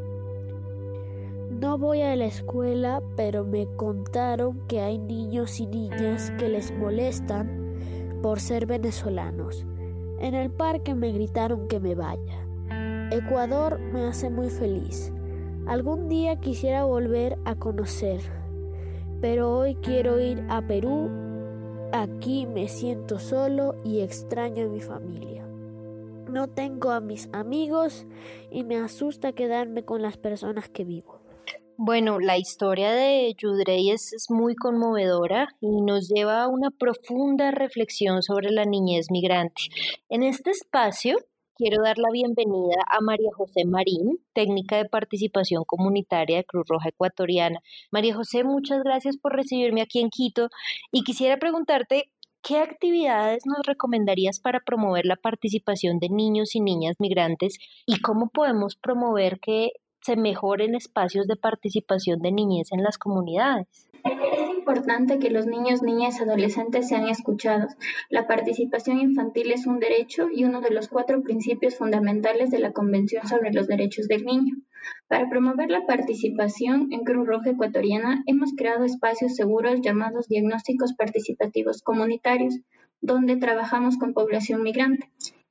No 1.63 1.79
voy 1.79 2.03
a 2.03 2.17
la 2.17 2.25
escuela, 2.25 3.01
pero 3.15 3.45
me 3.45 3.69
contaron 3.77 4.67
que 4.67 4.81
hay 4.81 4.99
niños 4.99 5.61
y 5.61 5.69
niñas 5.69 6.33
que 6.37 6.49
les 6.49 6.77
molestan 6.77 7.77
por 8.21 8.41
ser 8.41 8.67
venezolanos. 8.67 9.65
En 10.19 10.35
el 10.35 10.51
parque 10.51 10.97
me 10.97 11.13
gritaron 11.13 11.69
que 11.69 11.79
me 11.79 11.95
vaya. 11.95 12.45
Ecuador 13.13 13.79
me 13.79 14.03
hace 14.03 14.29
muy 14.29 14.51
feliz. 14.51 15.13
Algún 15.69 16.09
día 16.09 16.41
quisiera 16.41 16.83
volver 16.83 17.39
a 17.45 17.55
conocer, 17.55 18.23
pero 19.21 19.57
hoy 19.57 19.77
quiero 19.77 20.19
ir 20.19 20.45
a 20.49 20.67
Perú. 20.67 21.11
Aquí 21.93 22.45
me 22.45 22.67
siento 22.67 23.21
solo 23.21 23.77
y 23.85 24.01
extraño 24.01 24.65
a 24.67 24.69
mi 24.69 24.81
familia. 24.81 25.47
No 26.29 26.49
tengo 26.49 26.91
a 26.91 26.99
mis 26.99 27.29
amigos 27.33 28.05
y 28.51 28.65
me 28.65 28.79
asusta 28.79 29.33
quedarme 29.33 29.85
con 29.85 30.03
las 30.03 30.17
personas 30.17 30.69
que 30.69 30.83
vivo. 30.83 31.12
Bueno, 31.85 32.21
la 32.21 32.39
historia 32.39 32.93
de 32.93 33.35
Yudrey 33.37 33.91
es, 33.91 34.13
es, 34.13 34.31
muy 34.31 34.55
conmovedora 34.55 35.49
y 35.61 35.81
nos 35.83 36.09
lleva 36.09 36.45
a 36.45 36.49
una 36.49 36.71
profunda 36.71 37.51
reflexión 37.51 38.23
sobre 38.23 38.51
la 38.53 38.65
niñez 38.65 39.07
migrante. 39.11 39.63
En 40.09 40.23
este 40.23 40.51
espacio 40.51 41.17
quiero 41.57 41.83
dar 41.83 41.99
la 41.99 42.11
bienvenida 42.13 42.77
a 42.87 43.01
María 43.01 43.31
José 43.37 43.65
Marín, 43.65 44.21
técnica 44.33 44.77
de 44.77 44.89
participación 44.89 45.65
comunitaria 45.67 46.37
de 46.37 46.45
Cruz 46.45 46.67
Roja 46.69 46.91
Ecuatoriana. 46.91 47.59
María 47.91 48.15
José, 48.15 48.45
muchas 48.45 48.85
gracias 48.85 49.17
por 49.17 49.35
recibirme 49.35 49.83
aquí 49.83 49.99
en 49.99 50.11
Quito 50.11 50.51
y 50.93 51.03
quisiera 51.03 51.37
preguntarte 51.39 52.13
¿Qué 52.45 52.59
actividades 52.59 53.47
nos 53.47 53.65
recomendarías 53.65 54.41
para 54.41 54.59
promover 54.59 55.07
la 55.07 55.15
participación 55.15 56.01
de 56.01 56.09
niños 56.09 56.57
y 56.57 56.61
niñas 56.61 56.97
migrantes 56.99 57.57
y 57.87 58.01
cómo 58.01 58.31
podemos 58.31 58.75
promover 58.75 59.39
que 59.39 59.71
se 60.03 60.17
mejoren 60.17 60.75
espacios 60.75 61.27
de 61.27 61.37
participación 61.37 62.21
de 62.21 62.33
niñez 62.33 62.73
en 62.73 62.83
las 62.83 62.99
comunidades. 62.99 63.89
Es 64.05 64.49
importante 64.49 65.21
que 65.21 65.31
los 65.31 65.47
niños, 65.47 65.83
niñas 65.83 66.19
y 66.19 66.25
adolescentes 66.25 66.89
sean 66.89 67.09
escuchados. 67.09 67.73
La 68.11 68.27
participación 68.27 68.99
infantil 68.99 69.53
es 69.53 69.67
un 69.67 69.79
derecho 69.79 70.27
y 70.29 70.45
uno 70.45 70.61
de 70.61 70.71
los 70.71 70.89
cuatro 70.89 71.23
principios 71.23 71.77
fundamentales 71.77 72.51
de 72.51 72.59
la 72.59 72.73
Convención 72.73 73.29
sobre 73.29 73.53
los 73.53 73.69
Derechos 73.69 74.09
del 74.09 74.25
Niño. 74.25 74.57
Para 75.07 75.29
promover 75.29 75.71
la 75.71 75.87
participación 75.87 76.89
en 76.93 77.05
Cruz 77.05 77.29
Roja 77.29 77.51
Ecuatoriana 77.51 78.25
hemos 78.27 78.55
creado 78.57 78.85
espacios 78.85 79.37
seguros 79.37 79.81
llamados 79.83 80.27
diagnósticos 80.27 80.95
participativos 80.95 81.81
comunitarios, 81.83 82.59
donde 83.01 83.37
trabajamos 83.37 83.99
con 83.99 84.15
población 84.15 84.63
migrante. 84.65 85.09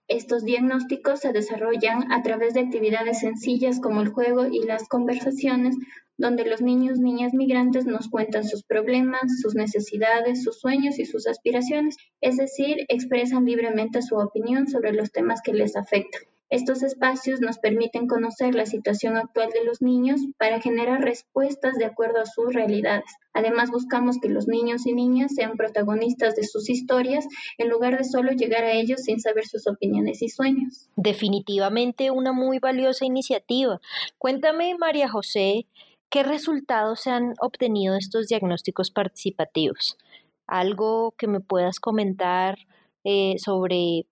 Estos 0.08 0.44
diagnósticos 0.44 1.20
se 1.20 1.32
desarrollan 1.32 2.12
a 2.12 2.22
través 2.22 2.54
de 2.54 2.62
actividades 2.62 3.20
sencillas 3.20 3.80
como 3.80 4.02
el 4.02 4.10
juego 4.10 4.46
y 4.46 4.64
las 4.64 4.88
conversaciones, 4.88 5.76
donde 6.18 6.46
los 6.46 6.62
niños, 6.62 7.00
niñas 7.00 7.34
migrantes 7.34 7.86
nos 7.86 8.10
cuentan 8.10 8.44
sus 8.44 8.64
problemas, 8.64 9.22
sus 9.42 9.56
necesidades, 9.56 10.44
sus 10.44 10.60
sueños 10.60 11.00
y 11.00 11.06
sus 11.06 11.28
aspiraciones, 11.28 11.98
es 12.22 12.38
decir, 12.38 12.78
expresan 12.90 13.46
libremente 13.46 14.02
su 14.02 14.16
opinión 14.16 14.68
sobre 14.68 14.94
los 14.94 15.12
temas 15.12 15.42
que 15.42 15.54
les 15.54 15.76
afectan. 15.76 16.22
Estos 16.52 16.84
espacios 16.84 17.40
nos 17.40 17.60
permiten 17.60 18.08
conocer 18.08 18.56
la 18.56 18.66
situación 18.66 19.16
actual 19.16 19.52
de 19.52 19.64
los 19.64 19.82
niños 19.82 20.20
para 20.38 20.60
generar 20.60 21.00
respuestas 21.00 21.76
de 21.76 21.86
acuerdo 21.86 22.20
a 22.20 22.26
sus 22.26 22.54
realidades. 22.54 23.06
Además, 23.32 23.72
buscamos 23.72 24.18
que 24.22 24.28
los 24.28 24.50
niños 24.50 24.86
y 24.86 24.94
niñas 24.94 25.32
sean 25.34 25.56
protagonistas 25.56 26.36
de 26.36 26.44
sus 26.44 26.70
historias 26.70 27.26
en 27.58 27.70
lugar 27.70 27.98
de 27.98 28.04
solo 28.04 28.34
llegar 28.34 28.66
a 28.66 28.74
ellos 28.74 29.00
sin 29.04 29.22
saber 29.22 29.48
sus 29.48 29.66
opiniones 29.66 30.22
y 30.22 30.28
sueños. 30.28 30.90
Definitivamente 30.98 32.12
una 32.12 32.34
muy 32.34 32.60
valiosa 32.60 33.06
iniciativa. 33.06 33.80
Cuéntame, 34.18 34.76
María 34.78 35.08
José, 35.08 35.68
¿qué 36.10 36.24
resultados 36.24 37.00
se 37.00 37.12
han 37.12 37.34
obtenido 37.40 37.96
estos 37.96 38.28
diagnósticos 38.28 38.92
participativos? 38.92 39.98
¿Algo 40.48 41.14
que 41.18 41.28
me 41.28 41.40
puedas 41.40 41.80
comentar 41.80 42.58
eh, 43.06 43.36
sobre 43.38 44.06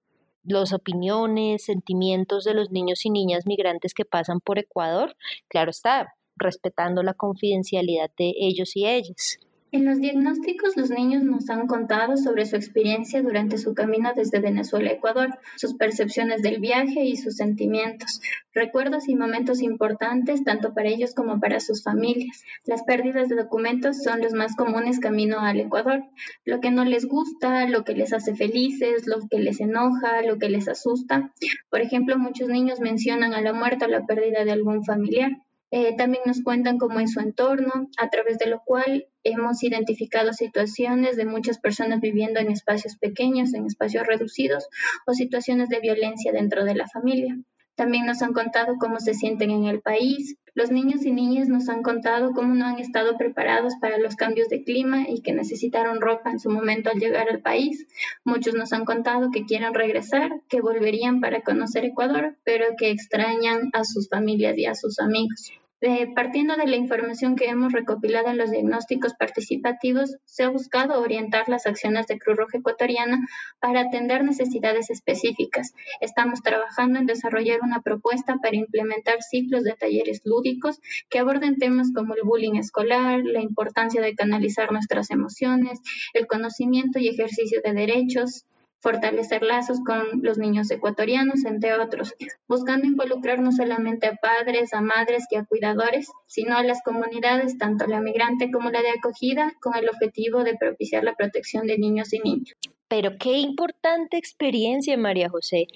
las 0.50 0.74
opiniones, 0.74 1.66
sentimientos 1.66 2.44
de 2.44 2.54
los 2.54 2.72
niños 2.72 3.06
y 3.06 3.10
niñas 3.10 3.46
migrantes 3.46 3.94
que 3.94 4.06
pasan 4.06 4.40
por 4.42 4.58
Ecuador, 4.58 5.16
claro 5.48 5.70
está, 5.70 6.16
respetando 6.36 7.04
la 7.04 7.14
confidencialidad 7.14 8.10
de 8.18 8.34
ellos 8.36 8.76
y 8.76 8.88
ellas. 8.88 9.40
En 9.72 9.86
los 9.86 10.00
diagnósticos, 10.00 10.76
los 10.78 10.90
niños 10.90 11.22
nos 11.22 11.48
han 11.52 11.68
contado 11.68 12.18
sobre 12.18 12.48
su 12.48 12.56
experiencia 12.56 13.22
durante 13.22 13.60
su 13.60 13.76
camino 13.76 14.14
desde 14.16 14.40
Venezuela 14.40 14.90
a 14.90 14.94
Ecuador, 14.94 15.38
sus 15.58 15.76
percepciones 15.76 16.42
del 16.42 16.60
viaje 16.60 17.04
y 17.04 17.18
sus 17.18 17.36
sentimientos, 17.36 18.20
recuerdos 18.52 19.08
y 19.08 19.16
momentos 19.16 19.62
importantes 19.62 20.44
tanto 20.44 20.74
para 20.74 20.90
ellos 20.90 21.14
como 21.14 21.40
para 21.40 21.60
sus 21.60 21.84
familias. 21.84 22.44
Las 22.66 22.82
pérdidas 22.82 23.30
de 23.30 23.36
documentos 23.36 24.02
son 24.02 24.22
los 24.22 24.34
más 24.34 24.56
comunes 24.56 25.00
camino 25.00 25.40
al 25.40 25.60
Ecuador. 25.60 26.04
Lo 26.46 26.62
que 26.62 26.72
no 26.72 26.84
les 26.84 27.06
gusta, 27.06 27.68
lo 27.68 27.84
que 27.84 27.94
les 27.94 28.12
hace 28.12 28.36
felices, 28.36 29.06
lo 29.06 29.20
que 29.30 29.38
les 29.38 29.62
enoja, 29.62 30.24
lo 30.24 30.40
que 30.40 30.50
les 30.50 30.68
asusta. 30.68 31.32
Por 31.70 31.82
ejemplo, 31.82 32.18
muchos 32.18 32.50
niños 32.50 32.80
mencionan 32.80 33.36
a 33.36 33.42
la 33.42 33.54
muerte 33.54 33.86
o 33.86 33.88
la 33.88 34.08
pérdida 34.08 34.46
de 34.46 34.52
algún 34.52 34.84
familiar. 34.84 35.30
Eh, 35.72 35.96
también 35.96 36.24
nos 36.26 36.42
cuentan 36.42 36.80
cómo 36.80 37.00
es 37.00 37.12
su 37.12 37.20
entorno, 37.20 37.88
a 38.00 38.10
través 38.10 38.40
de 38.40 38.48
lo 38.48 38.64
cual 38.66 39.06
hemos 39.24 39.64
identificado 39.64 40.34
situaciones 40.34 41.16
de 41.18 41.26
muchas 41.26 41.60
personas 41.60 42.02
viviendo 42.02 42.40
en 42.40 42.52
espacios 42.52 42.98
pequeños, 42.98 43.54
en 43.54 43.66
espacios 43.66 44.08
reducidos 44.08 44.68
o 45.06 45.14
situaciones 45.14 45.70
de 45.70 45.80
violencia 45.80 46.32
dentro 46.32 46.64
de 46.66 46.76
la 46.76 46.88
familia. 46.88 47.38
También 47.80 48.06
nos 48.06 48.22
han 48.22 48.34
contado 48.34 48.76
cómo 48.78 49.00
se 49.00 49.14
sienten 49.14 49.52
en 49.52 49.64
el 49.64 49.80
país. 49.80 50.36
Los 50.54 50.70
niños 50.70 51.06
y 51.06 51.14
niñas 51.14 51.48
nos 51.48 51.70
han 51.70 51.82
contado 51.82 52.34
cómo 52.34 52.54
no 52.54 52.66
han 52.66 52.78
estado 52.78 53.16
preparados 53.16 53.76
para 53.80 53.98
los 53.98 54.18
cambios 54.18 54.50
de 54.50 54.66
clima 54.66 55.06
y 55.08 55.22
que 55.22 55.32
necesitaron 55.32 56.02
ropa 56.02 56.30
en 56.30 56.42
su 56.42 56.50
momento 56.50 56.90
al 56.90 57.00
llegar 57.00 57.30
al 57.30 57.40
país. 57.40 57.88
Muchos 58.26 58.54
nos 58.54 58.74
han 58.74 58.84
contado 58.84 59.32
que 59.32 59.46
quieren 59.46 59.74
regresar, 59.74 60.42
que 60.50 60.60
volverían 60.60 61.22
para 61.22 61.40
conocer 61.40 61.86
Ecuador, 61.86 62.36
pero 62.44 62.66
que 62.78 62.90
extrañan 62.92 63.70
a 63.72 63.86
sus 63.86 64.10
familias 64.10 64.58
y 64.58 64.66
a 64.66 64.76
sus 64.76 65.00
amigos. 65.00 65.54
Eh, 65.82 66.12
partiendo 66.14 66.58
de 66.58 66.68
la 66.68 66.76
información 66.76 67.38
que 67.38 67.48
hemos 67.48 67.72
recopilado 67.72 68.28
en 68.28 68.38
los 68.38 68.52
diagnósticos 68.52 69.14
participativos, 69.14 70.18
se 70.26 70.44
ha 70.44 70.50
buscado 70.50 71.02
orientar 71.02 71.48
las 71.48 71.66
acciones 71.66 72.06
de 72.08 72.20
Cruz 72.20 72.36
Roja 72.36 72.58
Ecuatoriana 72.58 73.26
para 73.62 73.82
atender 73.82 74.26
necesidades 74.26 74.90
específicas. 74.90 75.74
Estamos 76.02 76.42
trabajando 76.42 77.00
en 77.00 77.06
desarrollar 77.06 77.62
una 77.62 77.82
propuesta 77.82 78.36
para 78.42 78.58
implementar 78.58 79.22
ciclos 79.22 79.64
de 79.64 79.74
talleres 79.74 80.20
lúdicos 80.26 80.82
que 81.10 81.20
aborden 81.20 81.58
temas 81.58 81.94
como 81.96 82.14
el 82.14 82.24
bullying 82.24 82.56
escolar, 82.56 83.22
la 83.24 83.42
importancia 83.42 84.02
de 84.02 84.16
canalizar 84.16 84.74
nuestras 84.74 85.12
emociones, 85.12 85.80
el 86.14 86.28
conocimiento 86.28 87.00
y 87.00 87.08
ejercicio 87.08 87.62
de 87.64 87.72
derechos, 87.72 88.44
fortalecer 88.82 89.44
lazos 89.44 89.80
con 89.86 90.22
los 90.22 90.38
niños 90.38 90.72
ecuatorianos, 90.72 91.46
entre 91.46 91.74
otros, 91.74 92.14
buscando 92.48 92.88
involucrar 92.88 93.40
no 93.40 93.52
solamente 93.52 94.08
a 94.08 94.16
padres, 94.16 94.74
a 94.74 94.82
madres 94.82 95.26
y 95.30 95.36
a 95.36 95.46
cuidadores, 95.46 96.08
sino 96.28 96.56
a 96.56 96.64
las 96.64 96.82
comunidades, 96.84 97.58
tanto 97.58 97.88
la 97.88 98.00
migrante 98.02 98.52
como 98.52 98.70
la 98.70 98.82
de 98.82 98.92
acogida, 98.92 99.54
con 99.62 99.76
el 99.76 99.90
objetivo 99.90 100.44
de 100.44 100.56
propiciar 100.56 101.04
la 101.04 101.16
protección 101.16 101.68
de 101.68 101.78
niños 101.78 102.14
y 102.14 102.20
niñas. 102.20 102.56
Pero 102.88 103.18
qué 103.20 103.38
importante 103.38 104.18
experiencia, 104.18 104.98
María 104.98 105.30
José. 105.30 105.68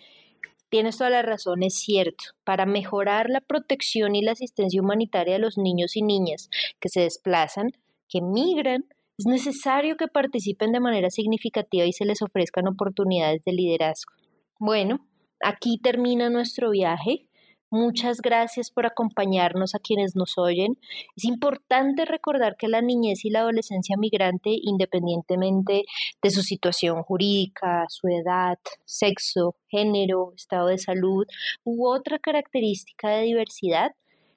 Tienes 0.70 0.98
toda 0.98 1.12
la 1.12 1.22
razón, 1.22 1.62
es 1.62 1.76
cierto. 1.76 2.24
Para 2.44 2.66
mejorar 2.66 3.30
la 3.30 3.42
protección 3.42 4.16
y 4.16 4.24
la 4.24 4.32
asistencia 4.32 4.82
humanitaria 4.82 5.34
de 5.34 5.40
los 5.40 5.58
niños 5.58 5.96
y 5.96 6.02
niñas 6.02 6.50
que 6.80 6.90
se 6.90 7.02
desplazan, 7.02 7.74
que 8.10 8.22
migran, 8.22 8.86
es 9.24 9.28
necesario 9.28 9.96
que 9.96 10.10
participen 10.10 10.74
de 10.74 10.82
manera 10.82 11.10
significativa 11.10 11.86
y 11.86 11.94
se 11.94 12.04
les 12.04 12.22
ofrezcan 12.22 12.68
oportunidades 12.68 13.42
de 13.46 13.54
liderazgo. 13.54 14.12
Bueno, 14.60 15.00
aquí 15.42 15.80
termina 15.82 16.30
nuestro 16.30 16.72
viaje. 16.72 17.30
Muchas 17.70 18.22
gracias 18.22 18.70
por 18.70 18.86
acompañarnos 18.86 19.76
a 19.76 19.80
quienes 19.80 20.16
nos 20.16 20.38
oyen. 20.38 20.78
Es 21.16 21.24
importante 21.24 22.04
recordar 22.04 22.58
que 22.58 22.68
la 22.68 22.82
niñez 22.82 23.24
y 23.24 23.30
la 23.30 23.40
adolescencia 23.40 23.96
migrante, 23.98 24.50
independientemente 24.62 25.86
de 26.22 26.30
su 26.30 26.44
situación 26.44 27.02
jurídica, 27.04 27.86
su 27.88 28.10
edad, 28.10 28.60
sexo, 28.84 29.56
género, 29.70 30.34
estado 30.36 30.68
de 30.68 30.78
salud 30.78 31.26
u 31.64 31.88
otra 31.88 32.20
característica 32.20 33.10
de 33.10 33.24
diversidad, 33.24 33.92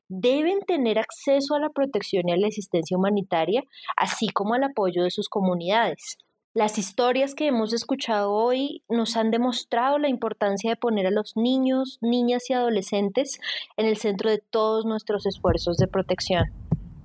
deben 0.09 0.61
tener 0.61 0.99
acceso 0.99 1.55
a 1.55 1.61
la 1.61 1.71
protección 1.71 2.29
y 2.29 2.33
a 2.33 2.37
la 2.37 2.49
asistencia 2.49 2.97
humanitaria, 2.97 3.63
así 3.97 4.29
como 4.29 4.55
al 4.55 4.65
apoyo 4.65 5.03
de 5.03 5.11
sus 5.11 5.29
comunidades. 5.29 6.19
Las 6.55 6.79
historias 6.79 7.35
que 7.35 7.49
hemos 7.49 7.75
escuchado 7.75 8.33
hoy 8.33 8.83
nos 8.89 9.19
han 9.19 9.31
demostrado 9.31 9.99
la 9.99 10.09
importancia 10.09 10.71
de 10.71 10.77
poner 10.77 11.07
a 11.07 11.11
los 11.11 11.37
niños, 11.37 11.99
niñas 12.01 12.49
y 12.49 12.55
adolescentes 12.55 13.39
en 13.77 13.85
el 13.85 13.99
centro 13.99 14.31
de 14.31 14.39
todos 14.39 14.87
nuestros 14.87 15.27
esfuerzos 15.27 15.77
de 15.77 15.87
protección. 15.87 16.47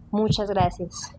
Muchas 0.09 0.49
gracias. 0.49 1.13